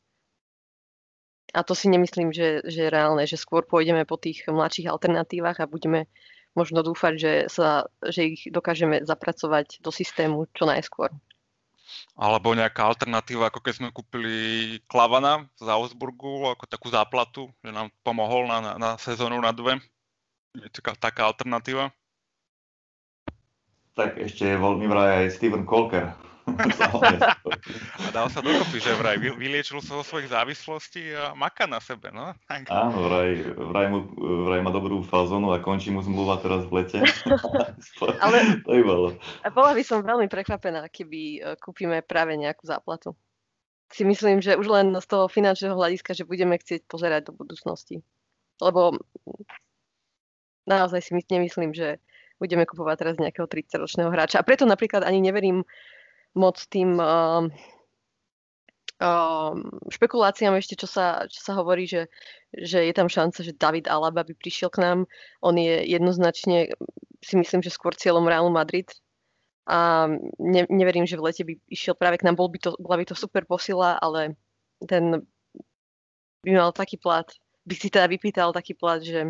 [1.52, 5.60] A to si nemyslím, že, že je reálne, že skôr pôjdeme po tých mladších alternatívach
[5.60, 6.08] a budeme
[6.56, 11.12] možno dúfať, že, sa, že ich dokážeme zapracovať do systému čo najskôr.
[12.16, 14.36] Alebo nejaká alternatíva, ako keď sme kúpili
[14.86, 19.82] Klavana z Augsburgu, ako takú záplatu, že nám pomohol na, na, na sezónu na dve.
[20.58, 21.94] Je taká, taká alternatíva?
[23.94, 26.10] Tak ešte je voľný vraj aj Steven Colker.
[28.02, 32.10] a dal sa dokopy, že vraj vyliečil sa zo svojich závislostí a maká na sebe,
[32.10, 32.34] no?
[32.50, 34.10] Áno, vraj, vraj, mu,
[34.50, 37.00] vraj má dobrú fazónu a končí mu zmluva teraz v lete.
[38.26, 39.08] Ale to by bolo.
[39.46, 43.14] A bola by som veľmi prekvapená, keby e, kúpime práve nejakú záplatu.
[43.90, 48.02] Si myslím, že už len z toho finančného hľadiska, že budeme chcieť pozerať do budúcnosti.
[48.62, 48.98] Lebo
[50.68, 52.02] naozaj si nemyslím, že
[52.40, 54.40] budeme kupovať teraz nejakého 30-ročného hráča.
[54.40, 55.68] A preto napríklad ani neverím
[56.34, 57.44] moc tým uh,
[59.04, 59.54] uh,
[59.92, 62.08] špekuláciám ešte, čo sa, čo sa hovorí, že,
[62.56, 65.00] že je tam šanca, že David Alaba by prišiel k nám.
[65.44, 66.72] On je jednoznačne,
[67.20, 68.88] si myslím, že skôr cieľom Realu Madrid.
[69.70, 70.10] A
[70.42, 72.40] ne, neverím, že v lete by išiel práve k nám.
[72.40, 74.34] Bol by to, bola by to super posila, ale
[74.88, 75.22] ten
[76.42, 77.28] by mal taký plat,
[77.68, 79.30] by si teda vypýtal taký plat, že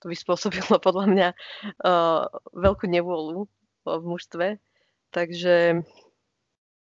[0.00, 1.28] to by spôsobilo podľa mňa
[1.84, 3.46] uh, veľkú nevôľu
[3.86, 4.46] v mužstve.
[5.14, 5.86] Takže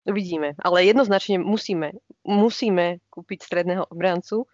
[0.06, 0.54] uvidíme.
[0.62, 4.46] Ale jednoznačne musíme, musíme kúpiť stredného obrancu.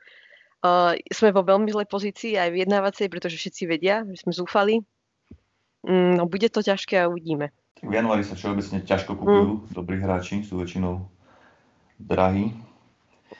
[0.61, 4.85] Uh, sme vo veľmi zlej pozícii aj vyjednávacej, pretože všetci vedia, že sme zúfali.
[5.85, 7.49] Mm, no, bude to ťažké a uvidíme.
[7.81, 9.53] V januári sa všeobecne ťažko kúpujú.
[9.57, 9.61] Mm.
[9.73, 11.09] Dobrí hráči sú väčšinou
[11.97, 12.53] drahí.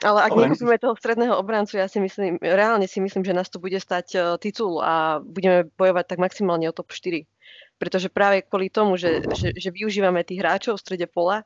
[0.01, 3.61] Ale ak nekúpime toho stredného obrancu, ja si myslím, reálne si myslím, že nás to
[3.61, 7.21] bude stať uh, titul a budeme bojovať tak maximálne o top 4.
[7.77, 11.45] Pretože práve kvôli tomu, že, že, že využívame tých hráčov v strede pola,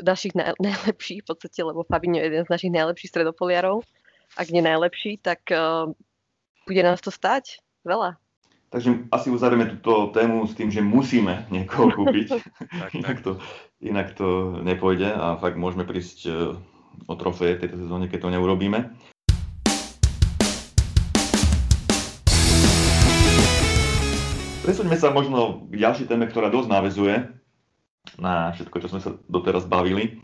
[0.00, 3.84] našich naj, najlepších v podstate, lebo Fabinho je jeden z našich najlepších stredopoliarov,
[4.40, 5.92] ak nie najlepší, tak uh,
[6.64, 8.16] bude nás to stať veľa.
[8.68, 12.36] Takže asi uzavrieme túto tému s tým, že musíme niekoho kúpiť.
[13.00, 13.40] inak, to,
[13.80, 16.28] inak to nepôjde a fakt môžeme prísť
[17.06, 18.90] o trofeje v tejto sezóne, keď to neurobíme.
[24.68, 27.14] Presuňme sa možno k ďalšej téme, ktorá dosť návezuje
[28.20, 30.20] na všetko, čo sme sa doteraz bavili.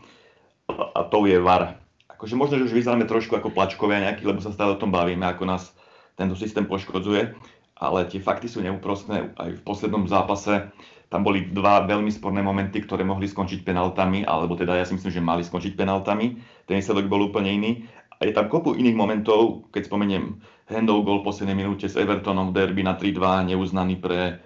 [0.69, 1.81] A to je VAR.
[2.13, 5.25] Akože možno, že už vyzeráme trošku ako plačkovia nejaký, lebo sa stále o tom bavíme,
[5.25, 5.73] ako nás
[6.13, 7.33] tento systém poškodzuje.
[7.75, 9.33] Ale tie fakty sú neúprostné.
[9.33, 10.69] Aj v poslednom zápase
[11.09, 15.09] tam boli dva veľmi sporné momenty, ktoré mohli skončiť penaltami, alebo teda ja si myslím,
[15.09, 16.37] že mali skončiť penaltami.
[16.65, 17.71] Ten výsledok bol úplne iný.
[18.17, 20.39] A je tam kopu iných momentov, keď spomeniem
[20.71, 24.39] handov gol v poslednej minúte s Evertonom v derby na 3-2, neuznaný pre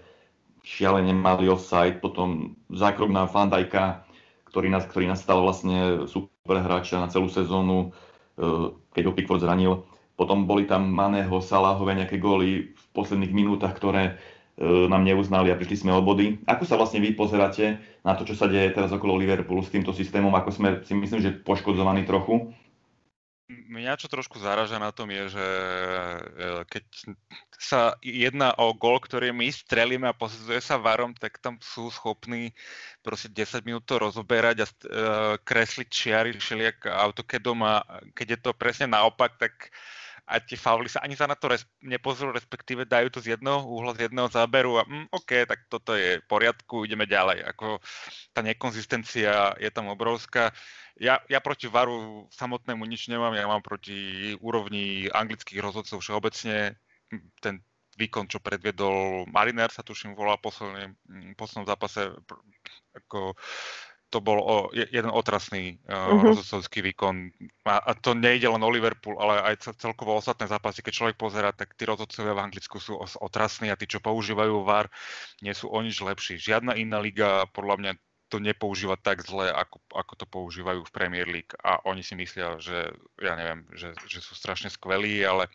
[0.65, 4.03] šialene malý offside, potom zákrok na Fandajka,
[4.51, 7.93] ktorý nás, ktorý nás stal vlastne super hráča na celú sezónu,
[8.41, 9.85] eh, keď ho Pickford zranil.
[10.19, 14.19] Potom boli tam Maného, Salahové nejaké góly v posledných minútach, ktoré
[14.59, 16.43] nám neuznali a prišli sme o body.
[16.43, 19.95] Ako sa vlastne vy pozeráte na to, čo sa deje teraz okolo Liverpoolu s týmto
[19.95, 20.35] systémom?
[20.35, 22.51] Ako sme si myslím, že poškodzovaní trochu?
[23.49, 26.21] Mňa čo trošku zaraža na tom je, že e,
[26.69, 26.85] keď
[27.59, 32.53] sa jedná o gol, ktorý my strelíme a posudzuje sa varom, tak tam sú schopní
[33.01, 34.73] proste 10 minút to rozoberať a uh,
[35.43, 37.83] kresliť čiary všelijak autokedom a
[38.15, 39.75] keď je to presne naopak, tak
[40.29, 43.65] a tie fauly sa ani sa na to res- nepozrú, respektíve dajú to z jedného
[43.65, 47.41] úhla, z jedného záberu a mm, OK, tak toto je v poriadku, ideme ďalej.
[47.49, 47.81] Ako
[48.29, 50.53] tá nekonzistencia je tam obrovská.
[51.01, 56.77] Ja, ja proti VARu samotnému nič nemám, ja mám proti úrovni anglických rozhodcov všeobecne
[57.41, 57.65] ten
[57.99, 60.47] výkon, čo predviedol Mariner, sa tuším volá v
[61.35, 62.15] poslednom zápase,
[62.95, 63.35] ako
[64.09, 66.33] to bol o, jeden otrasný uh, uh-huh.
[66.33, 67.29] rozhodcovský výkon.
[67.69, 70.81] A, a to nejde len o Liverpool, ale aj celkovo ostatné zápasy.
[70.81, 74.89] Keď človek pozera, tak tí rozhodcovia v Anglicku sú otrasní a tí, čo používajú VAR,
[75.45, 76.41] nie sú o nič lepší.
[76.41, 77.91] Žiadna iná liga podľa mňa
[78.29, 81.53] to nepoužíva tak zle, ako, ako to používajú v Premier League.
[81.65, 85.49] A oni si myslia, že, ja neviem, že, že sú strašne skvelí, ale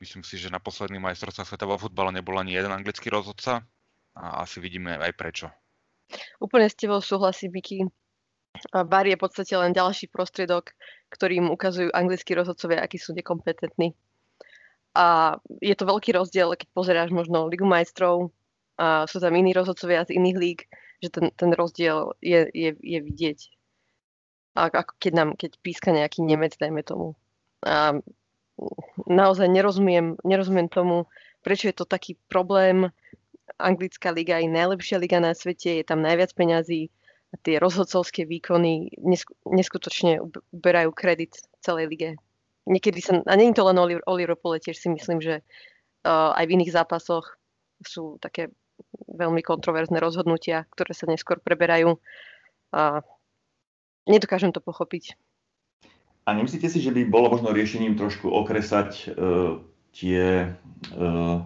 [0.00, 3.64] myslím si, že na posledný majstrovstvá sveta vo futbale nebol ani jeden anglický rozhodca
[4.12, 5.48] a asi vidíme aj prečo.
[6.40, 7.84] Úplne s tebou súhlasím, Vicky.
[8.72, 10.74] VAR je v podstate len ďalší prostriedok,
[11.14, 13.94] ktorým ukazujú anglickí rozhodcovia, akí sú nekompetentní.
[14.98, 18.34] A je to veľký rozdiel, keď pozeráš možno Ligu majstrov,
[18.78, 20.58] a sú tam iní rozhodcovia z iných líg,
[21.02, 23.38] že ten, ten rozdiel je, je, je vidieť.
[24.58, 27.14] A ako keď nám, keď píska nejaký Nemec, dajme tomu.
[27.62, 27.98] A
[29.06, 31.06] naozaj nerozumiem, nerozumiem tomu,
[31.46, 32.90] prečo je to taký problém.
[33.56, 36.92] Anglická liga je najlepšia liga na svete, je tam najviac peňazí
[37.32, 38.92] a tie rozhodcovské výkony
[39.48, 40.20] neskutočne
[40.52, 42.10] uberajú kredit celej lige.
[42.68, 46.54] Niekedy sa, a nie to len Oli Ropole, tiež si myslím, že uh, aj v
[46.60, 47.40] iných zápasoch
[47.80, 48.52] sú také
[49.08, 51.96] veľmi kontroverzné rozhodnutia, ktoré sa neskôr preberajú.
[52.72, 53.00] A
[54.04, 55.16] nedokážem to pochopiť.
[56.28, 59.64] A nemyslíte si, že by bolo možno riešením trošku okresať uh,
[59.96, 60.52] tie,
[60.92, 61.40] uh,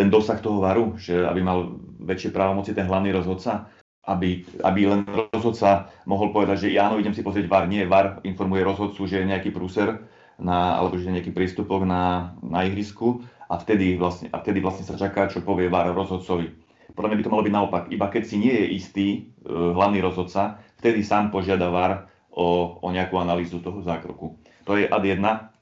[0.00, 3.68] ten dosah toho varu, že aby mal väčšie právomoci ten hlavný rozhodca,
[4.08, 8.64] aby, aby len rozhodca mohol povedať, že áno, idem si pozrieť VAR, nie VAR informuje
[8.64, 10.00] rozhodcu, že je nejaký prúser,
[10.40, 14.88] na, alebo že je nejaký prístupok na, na ihrisku a vtedy, vlastne, a vtedy vlastne
[14.88, 16.48] sa čaká, čo povie VAR rozhodcovi.
[16.96, 17.84] Podľa mňa by to malo byť naopak.
[17.92, 19.06] Iba keď si nie je istý
[19.44, 24.40] uh, hlavný rozhodca, vtedy sám požiada VAR o, o nejakú analýzu toho zákroku.
[24.64, 25.52] To je ad jedna.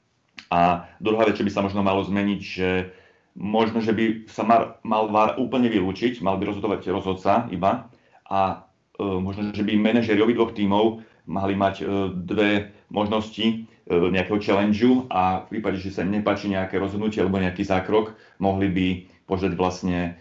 [0.47, 2.95] A druhá vec, čo by sa možno malo zmeniť, že
[3.39, 7.87] možno, že by sa mal, mal VAR úplne vylúčiť, mal by rozhodovať rozhodca iba
[8.27, 8.67] a
[8.99, 11.83] e, možno, že by manažeri obidvoch tímov mali mať e,
[12.19, 13.55] dve možnosti e,
[13.87, 18.67] nejakého challengeu a v prípade, že sa im nepáči nejaké rozhodnutie alebo nejaký zákrok, mohli
[18.67, 18.87] by
[19.23, 20.19] požiadať vlastne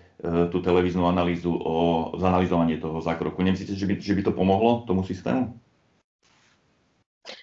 [0.51, 3.39] tú televíznu analýzu o zanalizovanie toho zákroku.
[3.39, 5.55] Nemyslíte, že by, že by to pomohlo tomu systému?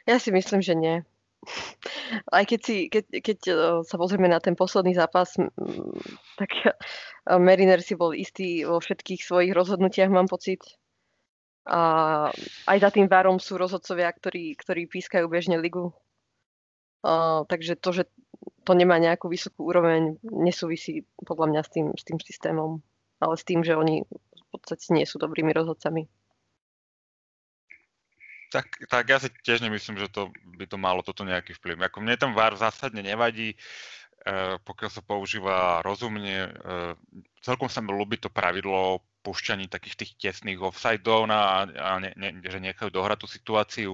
[0.04, 1.08] Ja si myslím, že nie.
[2.32, 3.54] Aj keď, si, keď, keď e,
[3.86, 5.38] sa pozrieme na ten posledný zápas,
[6.40, 6.72] tak e,
[7.38, 10.62] Mariner si bol istý vo všetkých svojich rozhodnutiach, mám pocit.
[11.66, 12.30] A
[12.70, 15.90] aj za tým várom sú rozhodcovia, ktorí, ktorí pískajú bežne ligu.
[17.02, 18.04] A, takže to, že
[18.66, 22.82] to nemá nejakú vysokú úroveň, nesúvisí podľa mňa s tým, s tým systémom,
[23.22, 26.10] ale s tým, že oni v podstate nie sú dobrými rozhodcami.
[28.56, 31.92] Tak, tak ja si tiež nemyslím, že to by to malo toto nejaký vplyv.
[31.92, 33.60] Ako mne ten VAR zásadne nevadí,
[34.24, 36.56] eh, pokiaľ sa používa rozumne.
[36.56, 36.94] Eh,
[37.44, 42.40] celkom sa mi ľúbi to pravidlo pušťaní takých tých tesných offsideov a, a ne, ne,
[42.40, 43.92] že nechajú dohrať tú situáciu.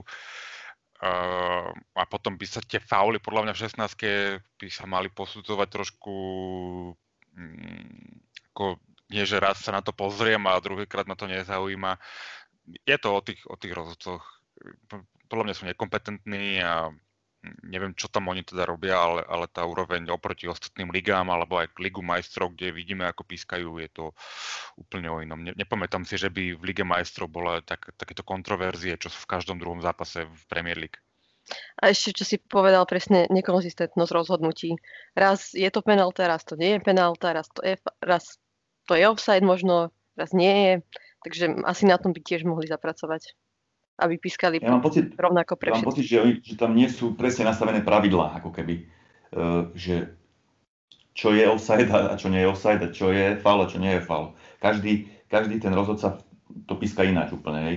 [1.02, 5.68] Uh, a potom by sa tie fauly podľa mňa v 16 by sa mali posudzovať
[5.74, 6.14] trošku
[6.94, 8.22] um,
[8.54, 8.78] ako
[9.10, 11.98] nie, že raz sa na to pozriem a druhýkrát ma to nezaujíma.
[12.86, 14.41] Je to o tých, o tých rozhodcoch
[15.30, 16.92] podľa mňa sú nekompetentní a
[17.66, 21.74] neviem, čo tam oni teda robia, ale, ale tá úroveň oproti ostatným ligám alebo aj
[21.74, 24.06] k Ligu majstrov, kde vidíme, ako pískajú, je to
[24.78, 25.42] úplne o inom.
[25.42, 29.32] Ne, nepamätám si, že by v Lige majstrov bola tak, takéto kontroverzie, čo sú v
[29.32, 31.02] každom druhom zápase v Premier League.
[31.82, 34.78] A ešte, čo si povedal presne, nekonzistentnosť rozhodnutí.
[35.18, 38.38] Raz je to penálta, raz to nie je penálta, raz to je, raz
[38.86, 40.74] to je offside možno, raz nie je.
[41.26, 43.34] Takže asi na tom by tiež mohli zapracovať
[44.02, 47.14] aby pískali ja mám pocit, rovnako pre ja mám pocit, že, že tam nie sú
[47.14, 48.90] presne nastavené pravidlá, ako keby.
[49.32, 50.12] Uh, že
[51.14, 53.96] čo je offside a čo nie je offside, a čo je foul a čo nie
[54.00, 54.34] je foul.
[54.60, 56.20] Každý, každý ten rozhodca
[56.68, 57.60] to píska ináč úplne.
[57.62, 57.76] Hej.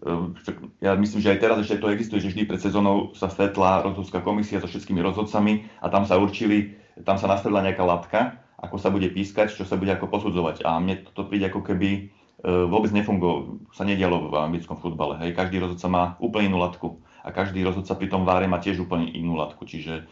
[0.00, 0.32] Uh,
[0.80, 4.24] ja myslím, že aj teraz ešte to existuje, že vždy pred sezónou sa stretla rozhodcovská
[4.24, 8.20] komisia so všetkými rozhodcami a tam sa určili, tam sa nastavila nejaká latka,
[8.60, 10.64] ako sa bude pískať, čo sa bude ako posudzovať.
[10.68, 12.12] A mne to príde ako keby
[12.44, 15.20] vôbec nefungovalo, sa nedialo v anglickom futbale.
[15.20, 15.36] Hej.
[15.36, 19.12] Každý rozhodca má úplne inú latku a každý rozhodca pri tom váre má tiež úplne
[19.12, 20.08] inú latku, čiže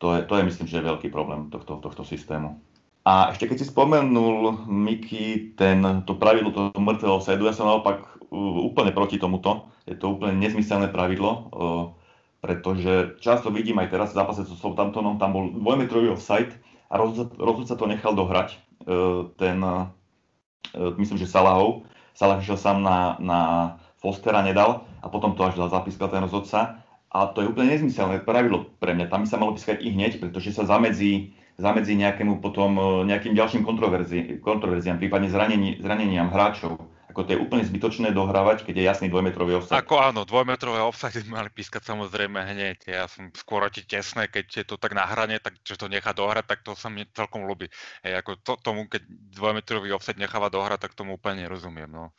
[0.00, 2.56] to je, to je myslím, že je veľký problém tohto, tohto systému.
[3.04, 8.04] A ešte keď si spomenul, Miky, ten, to pravidlo toho mŕtvého sedu, ja som naopak
[8.68, 9.72] úplne proti tomuto.
[9.88, 11.40] Je to úplne nezmyselné pravidlo, e,
[12.44, 16.52] pretože často vidím aj teraz v zápase so Southamptonom, tam bol dvojmetrový offside
[16.92, 17.00] a
[17.40, 18.52] rozhodca to nechal dohrať.
[18.52, 18.58] E,
[19.40, 19.97] ten E,
[20.74, 21.88] myslím, že Salahov.
[22.18, 23.40] Salah išiel sám na, na
[23.98, 26.82] Fostera, nedal a potom to až zapískal ten rozhodca.
[27.08, 29.08] A to je úplne nezmyselné pravidlo pre mňa.
[29.08, 33.32] Tam by sa malo pískať i hneď, pretože sa zamedzí, zamedzí nejakému potom e, nejakým
[33.32, 36.76] ďalším kontroverzi, kontroverziám, prípadne zranení, zraneniam hráčov.
[37.18, 39.74] Ako to je úplne zbytočné dohrávať, keď je jasný dvojmetrový offside.
[39.74, 42.86] Ako áno, dvojmetrové offside mali pískať samozrejme hneď.
[42.86, 46.14] Ja som skôr ti tesné, keď je to tak na hrane, tak že to nechá
[46.14, 47.66] dohrať, tak to sa mi celkom ľúbi.
[48.06, 49.02] Hej, ako to, tomu, keď
[49.34, 51.90] dvojmetrový offside necháva dohrať, tak tomu úplne nerozumiem.
[51.90, 52.14] No.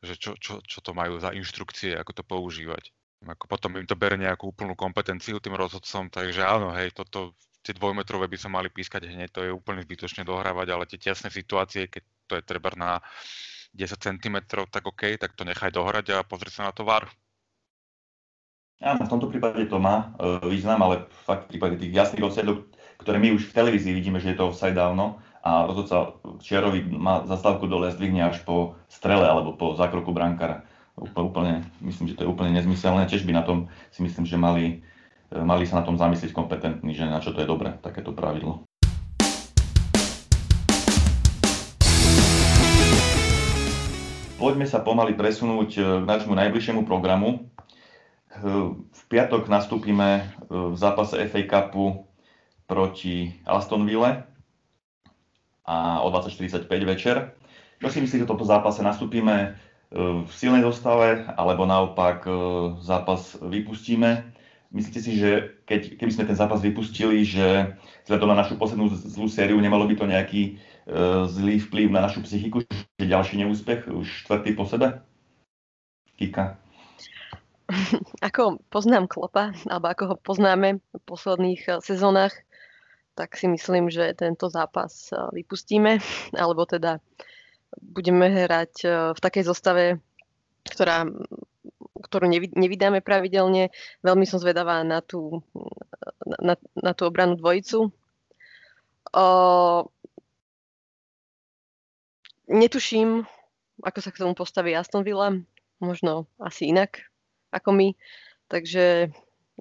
[0.00, 2.88] Že čo, čo, čo to majú za inštrukcie, ako to používať.
[3.28, 7.76] Ako potom im to bere nejakú úplnú kompetenciu tým rozhodcom, takže áno, hej, toto tie
[7.76, 11.86] dvojmetrové by sa mali pískať hneď, to je úplne zbytočne dohrávať, ale tie tesné situácie,
[11.86, 12.98] keď to je treba na
[13.72, 14.36] 10 cm,
[14.68, 17.08] tak OK, tak to nechaj dohrať a pozri sa na to VAR.
[18.82, 22.66] Áno, v tomto prípade to má e, význam, ale fakt v prípade tých jasných offsideov,
[22.98, 27.22] ktoré my už v televízii vidíme, že je to offside dávno a rozhodca Čiarovi má
[27.26, 30.66] zastávku dole a zdvihne až po strele alebo po zákroku brankára.
[30.98, 33.06] Úplne, myslím, že to je úplne nezmyselné.
[33.06, 34.82] Tiež by na tom si myslím, že mali
[35.40, 38.68] mali sa na tom zamyslieť kompetentní, že na čo to je dobre, takéto pravidlo.
[44.42, 47.30] Poďme sa pomaly presunúť e, k nášmu najbližšiemu programu.
[47.38, 47.40] E,
[48.74, 52.10] v piatok nastúpime e, v zápase FA Cupu
[52.66, 54.26] proti Aston Ville
[55.62, 57.38] a o 20.45 večer.
[57.78, 59.54] Čo si myslíte, v tomto zápase nastúpime
[59.94, 62.24] v silnej zostave, alebo naopak
[62.82, 64.26] zápas vypustíme?
[64.72, 67.76] Myslíte si, že keď, keby sme ten zápas vypustili, že
[68.08, 70.42] vzhľadom na našu poslednú zlú sériu nemalo by to nejaký
[70.88, 72.64] uh, zlý vplyv na našu psychiku,
[73.06, 75.00] ďalší neúspech, už štvrtý po sebe?
[76.18, 76.58] Kika.
[78.28, 82.34] Ako poznám Klopa, alebo ako ho poznáme v posledných uh, sezónach,
[83.16, 85.98] tak si myslím, že tento zápas uh, vypustíme,
[86.42, 87.00] alebo teda
[87.80, 88.84] budeme hrať
[89.16, 89.96] v takej zostave,
[90.68, 91.08] ktorá
[92.02, 93.70] ktorú nevydáme pravidelne.
[94.02, 95.40] Veľmi som zvedavá na tú,
[96.42, 97.88] na, na tú obranú dvojicu.
[99.12, 99.26] O,
[102.48, 103.26] netuším,
[103.82, 105.34] ako sa k tomu postaví Aston Villa.
[105.82, 107.02] Možno asi inak
[107.50, 107.88] ako my.
[108.46, 109.10] Takže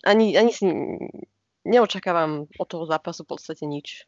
[0.06, 0.70] ani, ani si
[1.66, 4.06] neočakávam od toho zápasu v podstate nič.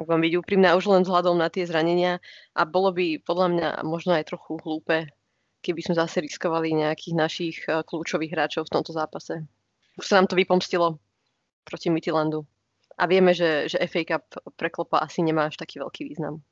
[0.00, 2.24] Ak vám byť úprimná, už len vzhľadom na tie zranenia
[2.56, 5.12] a bolo by podľa mňa možno aj trochu hlúpe
[5.62, 9.46] keby sme zase riskovali nejakých našich eh, kľúčových hráčov v tomto zápase.
[9.96, 10.98] Už sa nám to vypomstilo
[11.62, 12.42] proti Midlandu.
[12.98, 14.24] A vieme, že, že FA Cup
[14.58, 16.44] preklopa asi nemá až taký veľký význam.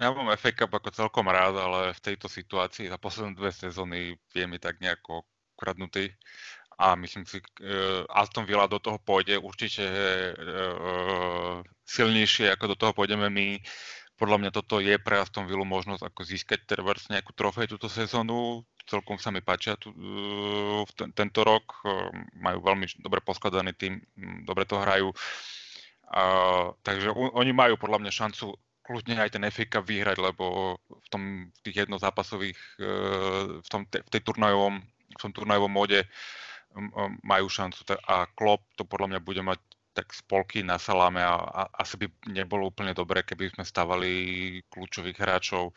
[0.00, 4.16] Ja mám FA Cup ako celkom rád, ale v tejto situácii za posledné dve sezóny
[4.32, 5.28] je mi tak nejako
[5.60, 6.16] kradnutý
[6.80, 12.92] a myslím si, uh, Aston Villa do toho pôjde určite uh, silnejšie, ako do toho
[12.96, 13.60] pôjdeme my
[14.16, 18.64] podľa mňa toto je pre Aston Villa možnosť ako získať trebárs nejakú trofej túto sezónu.
[18.84, 21.84] Celkom sa mi páčia tu, uh, ten, tento rok.
[21.84, 22.08] Uh,
[22.40, 24.00] majú veľmi dobre poskladaný tým,
[24.44, 25.12] dobre to hrajú.
[26.08, 28.56] Uh, takže u, oni majú podľa mňa šancu
[28.90, 33.86] kľudne aj ten FA Cup vyhrať, lebo v, tom, v tých jednozápasových, uh, v, tom,
[33.86, 36.02] v tej turnajovom, v tom turnajovom móde
[37.22, 37.82] majú šancu.
[38.06, 39.58] A Klopp to podľa mňa bude mať
[39.90, 44.12] tak spolky na saláme a, a asi by nebolo úplne dobré, keby sme stavali
[44.70, 45.74] kľúčových hráčov,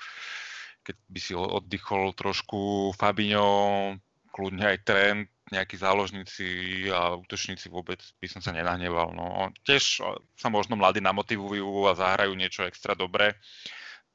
[0.85, 3.97] keď by si oddychol trošku Fabinho,
[4.29, 6.45] kľudne aj Trent, nejakí záložníci
[6.89, 9.13] a útočníci vôbec by som sa nenahneval.
[9.13, 10.01] No, tiež
[10.33, 13.37] sa možno mladí namotivujú a zahrajú niečo extra dobré.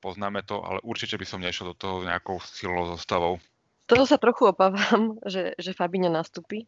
[0.03, 3.39] Poznáme to, ale určite by som nešiel do toho nejakou silnou zostavou.
[3.89, 6.66] Toho sa trochu obávam, že, že Fabinho nastúpi,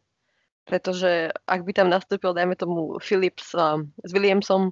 [0.64, 4.70] pretože ak by tam nastúpil, dajme tomu Philips uh, s Williamsom,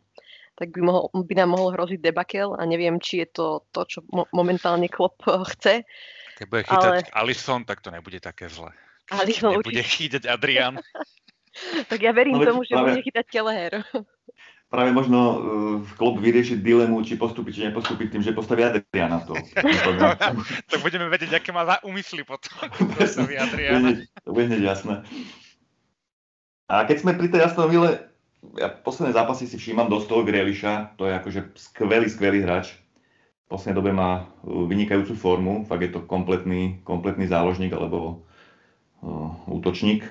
[0.59, 3.99] tak by, mohol, by nám mohol hroziť debakel a neviem, či je to to, čo
[4.11, 5.87] mo- momentálne Klopp uh, chce.
[6.39, 7.15] Keď bude chytať ale...
[7.15, 8.71] Alison, tak to nebude také zle.
[9.13, 10.19] Alison nebude určite.
[10.19, 10.75] chytať Adrian.
[11.91, 12.97] tak ja verím no, tomu, že práve...
[12.97, 13.75] bude chytať Kelleher.
[14.69, 15.37] práve možno uh,
[15.97, 19.33] klub vyriešiť dilemu, či postúpiť, či nepostúpiť tým, že postaví Adriana to.
[20.71, 22.53] to budeme vedieť, aké má úmysly potom.
[22.95, 24.05] postaví Adriana.
[24.29, 25.09] To bude hneď jasné.
[26.69, 28.13] A keď sme pri tej Aston Ville,
[28.61, 32.77] ja posledné zápasy si všímam dosť toho Grieliša, to je akože skvelý, skvelý hráč.
[33.49, 38.28] V poslednej dobe má uh, vynikajúcu formu, fakt je to kompletný, kompletný záložník alebo
[39.49, 40.07] útočník.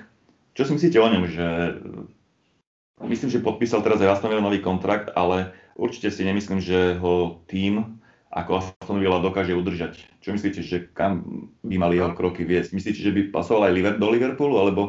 [0.56, 1.46] Čo si myslíte o ňom, že
[1.78, 6.98] uh, myslím, že podpísal teraz aj Aston Villa nový kontrakt, ale určite si nemyslím, že
[6.98, 10.04] ho tým ako Aston Villa dokáže udržať.
[10.20, 12.76] Čo myslíte, že kam by mali jeho kroky viesť?
[12.76, 14.82] Myslíte, že by pasoval aj do Liverpoolu, alebo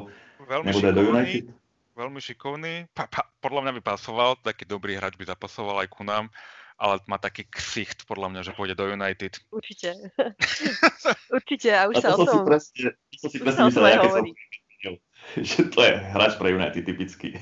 [0.43, 1.45] veľmi šikovný, do United?
[1.95, 2.73] veľmi šikovný.
[2.95, 6.31] Pa, pa, podľa mňa by pasoval, taký dobrý hráč by zapasoval aj ku nám,
[6.79, 9.35] ale má taký ksicht, podľa mňa, že pôjde do United.
[9.51, 9.99] Určite.
[11.37, 12.39] Určite, a už a sa o tom...
[12.39, 12.73] Si presne,
[13.19, 14.25] to si presne myslel, aké som
[15.35, 17.35] že to je hráč pre United typický.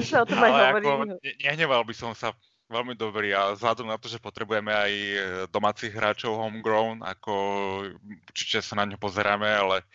[0.00, 0.86] Sa o tom aj hovorí.
[0.88, 2.32] Ako, nehneval by som sa
[2.66, 5.16] veľmi dobrý a vzhľadom na to, že potrebujeme aj e,
[5.52, 7.32] domácich hráčov homegrown, ako
[8.26, 9.86] určite sa na ňo pozeráme, ale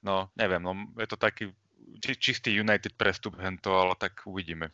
[0.00, 1.52] no neviem, no, je to taký
[2.00, 4.72] čistý United prestup hento, ale tak uvidíme.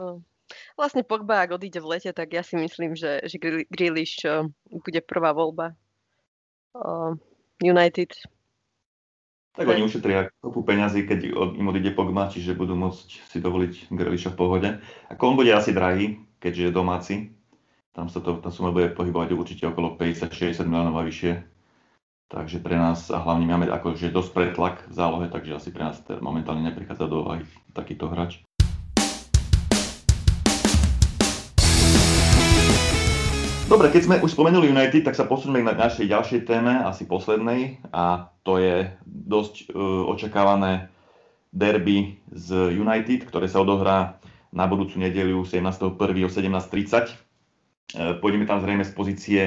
[0.76, 3.40] Vlastne Pogba, ak odíde v lete, tak ja si myslím, že, že
[3.72, 4.22] Grealish
[4.68, 5.72] bude prvá voľba.
[6.74, 7.14] Uh,
[7.62, 8.11] United.
[9.55, 14.34] Tak oni ušetria kopu peňazí, keď im odíde Pogba, čiže budú môcť si dovoliť Grealisha
[14.34, 14.68] v pohode.
[15.14, 17.14] Ako on bude asi drahý, keďže je domáci.
[17.95, 21.32] Tam sa to, tá suma bude pohybovať určite okolo 50-60 miliónov a vyššie.
[22.26, 26.03] Takže pre nás, a hlavne máme akože dosť pretlak v zálohe, takže asi pre nás
[26.18, 28.42] momentálne neprichádza do úvahy takýto hráč.
[33.64, 37.80] Dobre, keď sme už spomenuli United, tak sa posuneme k našej ďalšej téme, asi poslednej,
[37.96, 40.92] a to je dosť uh, očakávané
[41.48, 44.20] derby z United, ktoré sa odohrá
[44.52, 45.96] na budúcu nedeliu 17.1.
[45.96, 48.20] o 17.30.
[48.20, 49.42] Pôjdeme tam zrejme z pozície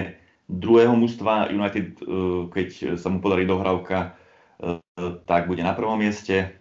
[0.48, 1.52] druhého mužstva.
[1.52, 2.00] United,
[2.52, 4.16] keď sa mu podarí dohrávka,
[5.28, 6.56] tak bude na prvom mieste.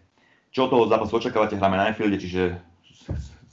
[0.50, 1.59] Čo toho zápasu očakávate?
[1.59, 2.59] Hráme na Anfielde, čiže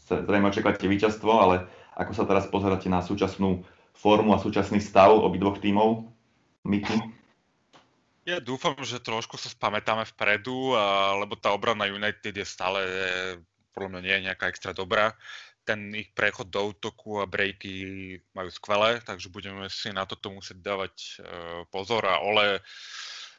[0.09, 5.61] zrejme očakávate víťazstvo, ale ako sa teraz pozeráte na súčasnú formu a súčasný stav obidvoch
[5.61, 6.09] tímov?
[6.65, 6.95] Miki?
[8.23, 10.75] Ja dúfam, že trošku sa spamätáme vpredu,
[11.19, 12.79] lebo tá obrana United je stále,
[13.75, 15.11] podľa mňa nie je nejaká extra dobrá.
[15.67, 20.59] Ten ich prechod do útoku a breaky majú skvelé, takže budeme si na toto musieť
[20.59, 21.11] dávať e,
[21.71, 22.59] pozor a Ole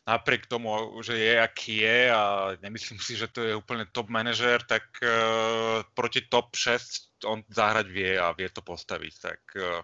[0.04, 4.60] napriek tomu, že je aký je a nemyslím si, že to je úplne top manažer,
[4.68, 9.14] tak uh, proti top 6 on zahrať vie a vie to postaviť.
[9.16, 9.80] Tak uh,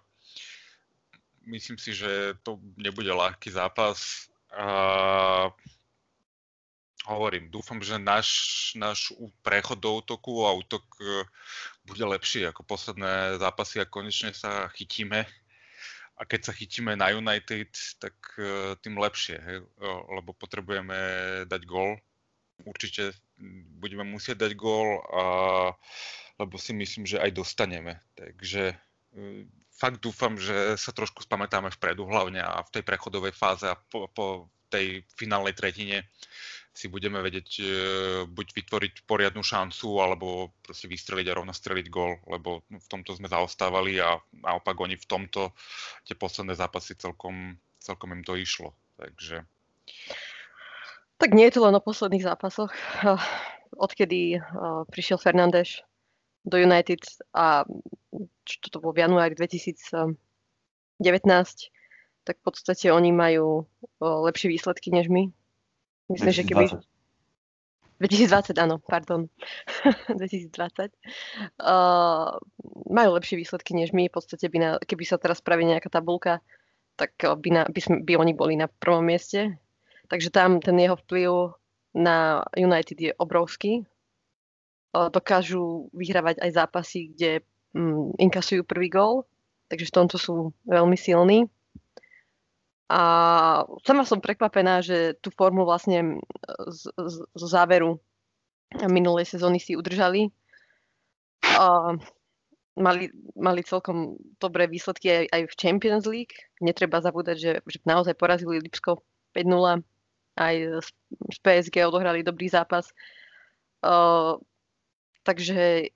[1.47, 4.29] myslím si, že to nebude ľahký zápas.
[4.51, 5.49] Uh,
[7.07, 8.29] hovorím, dúfam, že náš,
[8.75, 11.25] náš prechod do útoku a útok uh,
[11.87, 15.25] bude lepší ako posledné zápasy a konečne sa chytíme
[16.21, 19.59] a keď sa chytíme na United, tak uh, tým lepšie, hej?
[20.13, 20.97] lebo potrebujeme
[21.49, 21.97] dať gól.
[22.61, 23.17] Určite
[23.81, 25.23] budeme musieť dať gól, a,
[26.37, 28.05] lebo si myslím, že aj dostaneme.
[28.21, 28.77] Takže
[29.17, 29.49] uh,
[29.81, 34.13] fakt dúfam, že sa trošku spamätáme vpredu hlavne a v tej prechodovej fáze a po,
[34.13, 36.05] po tej finálnej tretine
[36.71, 37.65] si budeme vedieť e,
[38.31, 43.27] buď vytvoriť poriadnu šancu, alebo proste vystreliť a rovno streliť gól, lebo v tomto sme
[43.27, 45.51] zaostávali a naopak oni v tomto
[46.07, 48.77] tie posledné zápasy celkom, celkom im to išlo.
[49.01, 49.43] Takže...
[51.19, 52.73] Tak nie je to len o posledných zápasoch.
[53.77, 55.85] Odkedy uh, prišiel Fernández
[56.49, 57.05] do United
[57.37, 57.67] a
[58.59, 60.17] čo to bolo v januári 2019,
[62.27, 63.71] tak v podstate oni majú
[64.03, 65.31] lepšie výsledky než my
[66.11, 66.35] Myslím, 2020.
[66.35, 66.65] že keby...
[68.01, 69.31] 2020, áno, pardon.
[70.19, 70.91] 2020.
[71.61, 72.35] Uh,
[72.91, 74.11] majú lepšie výsledky než my.
[74.11, 76.43] V podstate, by na, keby sa teraz spraví nejaká tabulka,
[76.99, 79.55] tak by, na, by, by oni boli na prvom mieste.
[80.11, 81.55] Takže tam ten jeho vplyv
[81.95, 83.87] na United je obrovský.
[84.91, 89.27] Uh, dokážu vyhrávať aj zápasy, kde um, inkasujú prvý gól,
[89.71, 90.35] takže v tomto sú
[90.67, 91.47] veľmi silní.
[92.91, 93.03] A
[93.87, 96.19] sama som prekvapená, že tú formu vlastne
[96.67, 98.03] z, z, z záveru
[98.91, 100.35] minulej sezóny si udržali.
[101.55, 101.95] A
[102.75, 106.35] mali, mali celkom dobré výsledky aj, aj v Champions League.
[106.59, 109.07] Netreba zabúdať, že, že naozaj porazili Lipsko
[109.39, 109.87] 5-0.
[110.35, 110.57] Aj
[111.31, 112.91] z PSG odohrali dobrý zápas.
[113.87, 114.35] Uh,
[115.23, 115.95] takže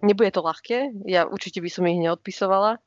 [0.00, 1.06] nebude to ľahké.
[1.08, 2.80] Ja určite by som ich neodpisovala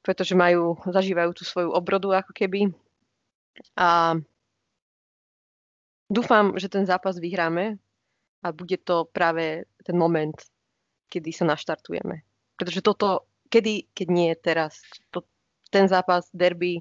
[0.00, 2.72] pretože majú, zažívajú tú svoju obrodu ako keby.
[3.76, 4.16] A
[6.08, 7.76] dúfam, že ten zápas vyhráme
[8.40, 10.36] a bude to práve ten moment,
[11.12, 12.24] kedy sa naštartujeme.
[12.56, 14.80] Pretože toto, kedy, keď nie teraz,
[15.12, 15.24] to,
[15.68, 16.80] ten zápas, derby.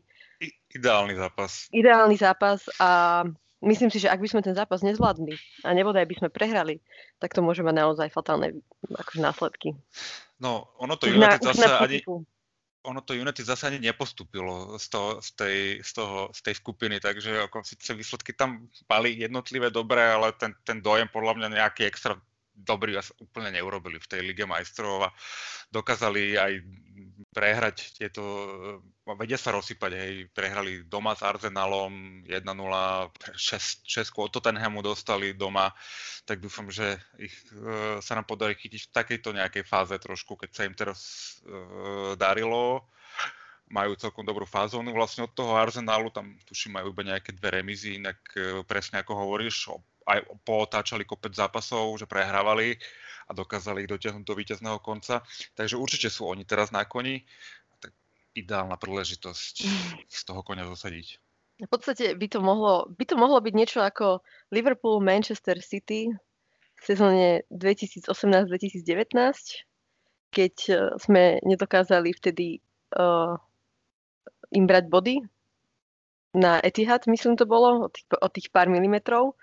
[0.72, 1.68] Ideálny zápas.
[1.76, 3.24] Ideálny zápas a
[3.64, 5.36] myslím si, že ak by sme ten zápas nezvládli
[5.68, 6.80] a nebodaj by sme prehrali,
[7.20, 9.76] tak to môže mať naozaj fatálne akože, následky.
[10.40, 12.00] No, ono to United zase ani,
[12.88, 17.04] ono to United zase ani nepostupilo z, toho, z, tej, z, toho, z tej skupiny,
[17.04, 21.84] takže ako síce výsledky tam mali jednotlivé dobré, ale ten, ten dojem podľa mňa nejaký
[21.84, 22.16] extra
[22.60, 25.10] dobrý úplne neurobili v tej Lige majstrov a
[25.72, 26.52] dokázali aj
[27.30, 28.22] prehrať tieto,
[29.06, 35.70] vedia sa rozsypať, hej, prehrali doma s Arsenalom 1-0, 6, 6 od Tottenhamu dostali doma,
[36.26, 40.50] tak dúfam, že ich, e, sa nám podarí chytiť v takejto nejakej fáze trošku, keď
[40.50, 41.00] sa im teraz
[41.46, 42.90] e, darilo.
[43.70, 48.02] Majú celkom dobrú fázu, vlastne od toho Arsenalu, tam tuším majú iba nejaké dve remizy,
[48.02, 49.70] inak e, presne ako hovoríš,
[50.10, 52.82] aj pootáčali kopec zápasov, že prehrávali
[53.30, 55.22] a dokázali ich dotiahnuť do víťazného konca.
[55.54, 57.22] Takže určite sú oni teraz na koni.
[57.78, 57.94] Tak
[58.34, 59.56] ideálna príležitosť
[60.10, 61.22] z toho konia zosadiť.
[61.60, 66.08] V podstate by to mohlo, by to mohlo byť niečo ako Liverpool, Manchester City
[66.80, 68.08] v sezóne 2018-2019,
[70.32, 72.64] keď e, sme nedokázali vtedy
[72.96, 73.36] uh,
[74.56, 75.20] im brať body
[76.38, 79.36] na Etihad, myslím to bolo, od tých, od tých pár milimetrov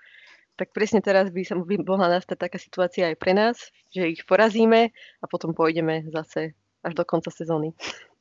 [0.57, 4.25] tak presne teraz by, sa, by mohla nastať taká situácia aj pre nás, že ich
[4.25, 4.89] porazíme
[5.21, 7.77] a potom pôjdeme zase až do konca sezóny.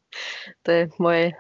[0.64, 1.32] to je moje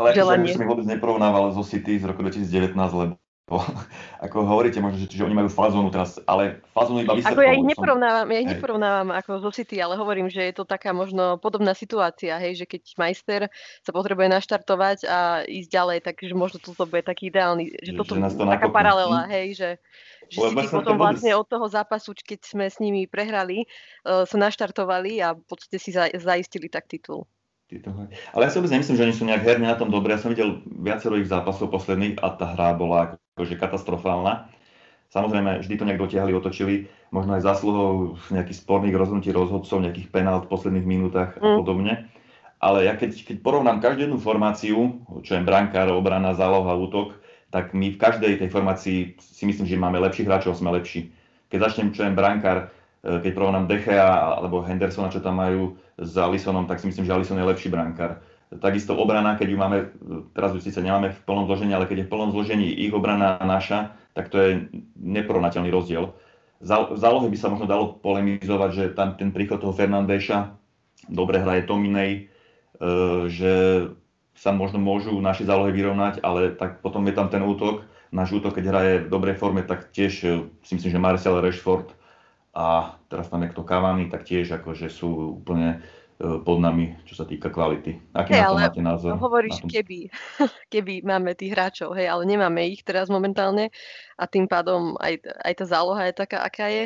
[0.00, 0.56] Ale želanie.
[0.56, 3.14] Ale som vôbec neporovnával zo City z roku 2019, lebo
[4.24, 7.36] ako hovoríte možno, že, že oni majú fazónu teraz, ale fazónu iba vysvetľujú.
[7.36, 10.64] Ako ja ich neporovnávam, ja ich neporovnávam ako zo City, ale hovorím, že je to
[10.64, 13.40] taká možno podobná situácia, hej, že keď majster
[13.84, 18.16] sa potrebuje naštartovať a ísť ďalej, takže možno toto bude taký ideálny, že, že toto
[18.16, 19.70] je taká paralela, hej, že,
[20.32, 23.68] že City potom vlastne od toho zápasu, keď sme s nimi prehrali,
[24.08, 27.28] uh, sa naštartovali a v podstate si za, zaistili tak titul.
[28.34, 30.14] Ale ja si vôbec nemyslím, že oni sú nejak herne na tom dobre.
[30.14, 34.52] Ja som videl viacero ich zápasov posledných a tá hra bola akože katastrofálna.
[35.14, 40.42] Samozrejme, vždy to nejak dotiahli, otočili, možno aj zásluhou nejakých sporných rozhodnutí rozhodcov, nejakých penál
[40.42, 41.56] v posledných minútach a mm.
[41.62, 41.94] podobne.
[42.58, 47.14] Ale ja keď, keď porovnám každú jednu formáciu, čo je brankár, obrana, záloha, útok,
[47.54, 51.14] tak my v každej tej formácii si myslím, že máme lepších hráčov, sme lepší.
[51.46, 52.73] Keď začnem, čo je brankár,
[53.04, 57.36] keď porovnám Dechea alebo Hendersona, čo tam majú s Alisonom, tak si myslím, že Alison
[57.36, 58.24] je lepší brankár
[58.60, 59.78] Takisto obrana, keď ju máme,
[60.30, 63.40] teraz ju síce nemáme v plnom zložení, ale keď je v plnom zložení ich obrana
[63.42, 64.50] naša, tak to je
[64.94, 66.14] neporovnateľný rozdiel.
[66.62, 70.54] V zálohe by sa možno dalo polemizovať, že tam ten príchod toho Fernandéša,
[71.10, 72.20] dobre hraje Tominej, e,
[73.26, 73.52] že
[74.38, 77.82] sa možno môžu naši zálohy vyrovnať, ale tak potom je tam ten útok.
[78.14, 81.90] Náš útok, keď hraje v dobrej forme, tak tiež e, si myslím, že Marcel Rashford
[82.54, 85.82] a teraz tam je kto Cavani, tak tiež akože sú úplne
[86.14, 87.98] E, pod nami, čo sa týka kvality.
[88.14, 89.12] Aký hey, na to máte názor?
[89.18, 90.06] Hovoríš, keby,
[90.72, 93.74] keby máme tých hráčov, hej, ale nemáme ich teraz momentálne
[94.14, 96.84] a tým pádom aj, aj tá záloha je taká, aká je.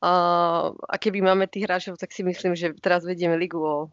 [0.00, 3.92] Uh, a keby máme tých hráčov, tak si myslím, že teraz vedieme ligu o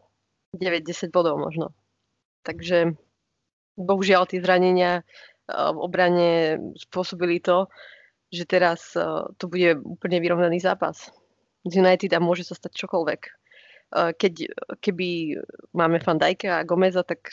[0.56, 1.76] 9-10 bodov možno.
[2.44, 2.96] Takže
[3.76, 6.30] bohužiaľ tie zranenia uh, v obrane
[6.88, 7.68] spôsobili to,
[8.34, 11.14] že teraz uh, to bude úplne vyrovnaný zápas.
[11.64, 13.44] Z United a môže sa stať čokoľvek
[13.94, 14.34] keď,
[14.82, 15.38] keby
[15.70, 17.30] máme Fandajka a Gomeza, tak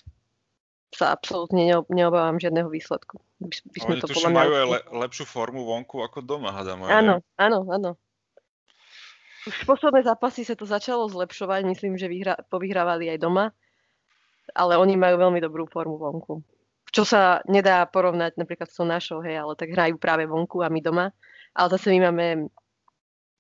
[0.92, 3.18] sa absolútne neobávam žiadneho výsledku.
[3.40, 6.84] By, by sme Oni to podľa majú aj le, lepšiu formu vonku ako doma, hádam.
[6.86, 7.92] Áno, áno, áno.
[9.48, 13.50] Už v posledné zápasy sa to začalo zlepšovať, myslím, že vyhra, povyhrávali aj doma,
[14.54, 16.46] ale oni majú veľmi dobrú formu vonku.
[16.92, 20.68] Čo sa nedá porovnať napríklad s tou našou, hej, ale tak hrajú práve vonku a
[20.68, 21.16] my doma.
[21.56, 22.52] Ale zase my máme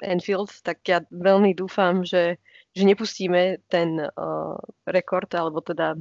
[0.02, 2.40] Enfield, tak ja veľmi dúfam, že
[2.72, 4.56] že nepustíme ten uh,
[4.88, 6.00] rekord, alebo teda...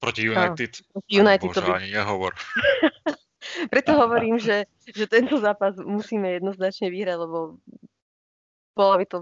[0.00, 0.72] Proti United.
[0.92, 1.72] Proti United Bože, to by...
[1.80, 2.36] ani nehovor.
[3.72, 7.60] Preto hovorím, že, že tento zápas musíme jednoznačne vyhrať, lebo
[8.76, 9.18] bolo by to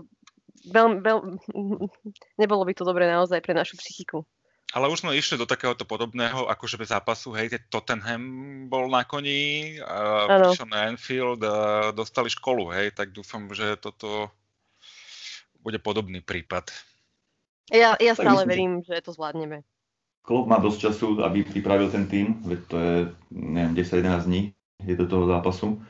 [0.71, 1.19] veľ, veľ,
[2.39, 4.27] nebolo by to dobré naozaj pre našu psychiku.
[4.73, 8.25] Ale už sme išli do takéhoto podobného akože zápasu, hej, keď Tottenham
[8.73, 14.33] bol na koni, a prišiel na Anfield a dostali školu, hej, tak dúfam, že toto
[15.61, 16.73] bude podobný prípad.
[17.69, 19.61] Ja, ja stále verím, že to zvládneme.
[20.25, 22.95] Klopp má dosť času, aby pripravil ten tým, veď to je,
[23.35, 24.43] neviem, 10-11 dní
[24.89, 25.83] je do toho zápasu.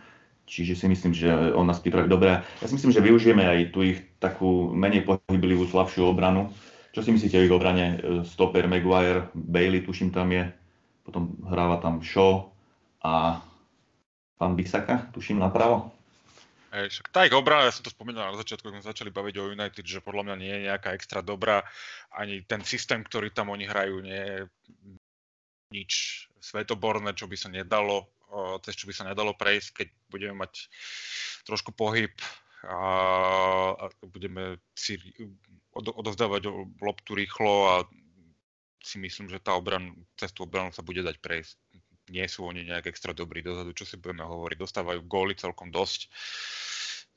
[0.43, 2.43] Čiže si myslím, že on nás pripraví dobre.
[2.43, 6.51] Ja si myslím, že využijeme aj tu ich takú menej pohyblivú, slabšiu obranu.
[6.93, 7.99] Čo si myslíte o ich obrane?
[8.28, 10.45] Stoper, Maguire, Bailey, tuším tam je.
[11.03, 12.53] Potom hráva tam Shaw
[13.03, 13.43] a
[14.38, 15.90] pán Bisaka, tuším napravo.
[16.72, 19.34] Hej, však tá ich obrana, ja som to spomínal na začiatku, keď sme začali baviť
[19.40, 21.61] o United, že podľa mňa nie je nejaká extra dobrá,
[22.16, 24.38] ani ten systém, ktorý tam oni hrajú, nie je
[25.68, 25.93] nič
[26.40, 28.09] svetoborné, čo by sa nedalo,
[28.64, 30.72] cez čo by sa nedalo prejsť, keď budeme mať
[31.45, 32.12] trošku pohyb
[32.66, 32.82] a,
[33.74, 34.98] a budeme si
[35.74, 36.46] odovzdávať
[36.78, 37.74] loptu rýchlo a
[38.82, 41.56] si myslím, že tá obran, cez obranu sa bude dať prejsť
[42.10, 44.56] nie sú oni nejak extra dobrí dozadu, čo si budeme hovoriť.
[44.58, 46.10] Dostávajú góly celkom dosť,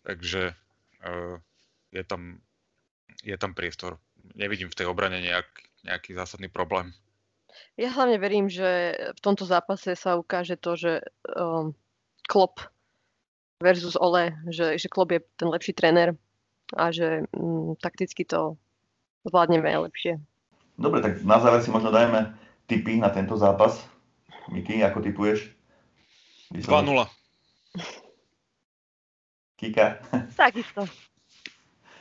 [0.05, 1.35] takže uh,
[1.89, 2.37] je, tam,
[3.25, 3.97] je tam priestor.
[4.37, 5.47] Nevidím v tej obrane nejak,
[5.83, 6.93] nejaký zásadný problém.
[7.79, 10.93] Ja hlavne verím, že v tomto zápase sa ukáže to, že
[11.35, 11.71] um,
[12.27, 12.59] Klopp
[13.63, 16.15] versus Ole, že, že Klopp je ten lepší tréner
[16.73, 18.57] a že um, takticky to
[19.25, 20.19] zvládneme lepšie.
[20.75, 22.35] Dobre, tak na záver si možno dajme
[22.67, 23.79] tipy na tento zápas.
[24.51, 25.49] Miky, ako typuješ?
[26.51, 27.07] 2-0.
[29.55, 30.03] Kika?
[30.37, 30.85] Takisto.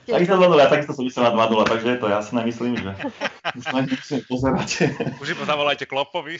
[0.04, 2.92] Takisto 2-0, ja takisto som myslel na 2-0, takže je to jasné, myslím, že
[3.58, 4.68] už nemusím pozerať.
[5.16, 6.36] Už iba zavolajte Klopovi.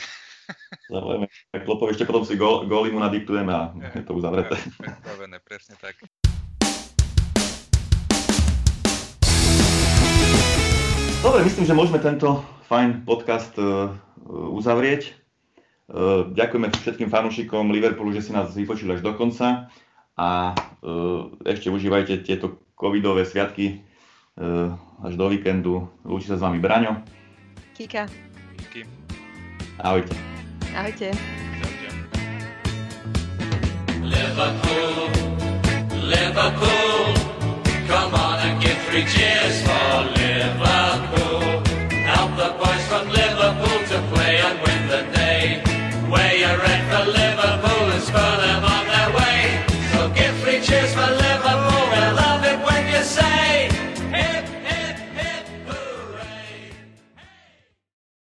[0.93, 1.27] Zavolajme
[1.65, 4.57] Klopovi, ešte potom si góly mu nadiktujeme a je to uzavreté.
[4.79, 5.97] Predstavené, presne tak.
[11.25, 13.97] Dobre, myslím, že môžeme tento fajn podcast uh,
[14.29, 15.25] uzavrieť.
[15.85, 19.69] Eh, ďakujeme všetkým fanúšikom Liverpoolu, že si nás vypočuli až do konca
[20.17, 23.85] a eh, ešte užívajte tieto covidové sviatky
[24.99, 25.87] až do víkendu.
[26.03, 27.07] Lúči sa s vami Braňo.
[27.79, 28.11] Kika.
[28.59, 28.83] Díky.
[29.79, 30.34] Ahojte.
[30.75, 31.11] Ahojte.
[31.11, 31.89] Ahojte.
[34.03, 35.09] Liverpool,
[36.03, 37.15] Liverpool.
[37.87, 39.64] Come on and give three cheers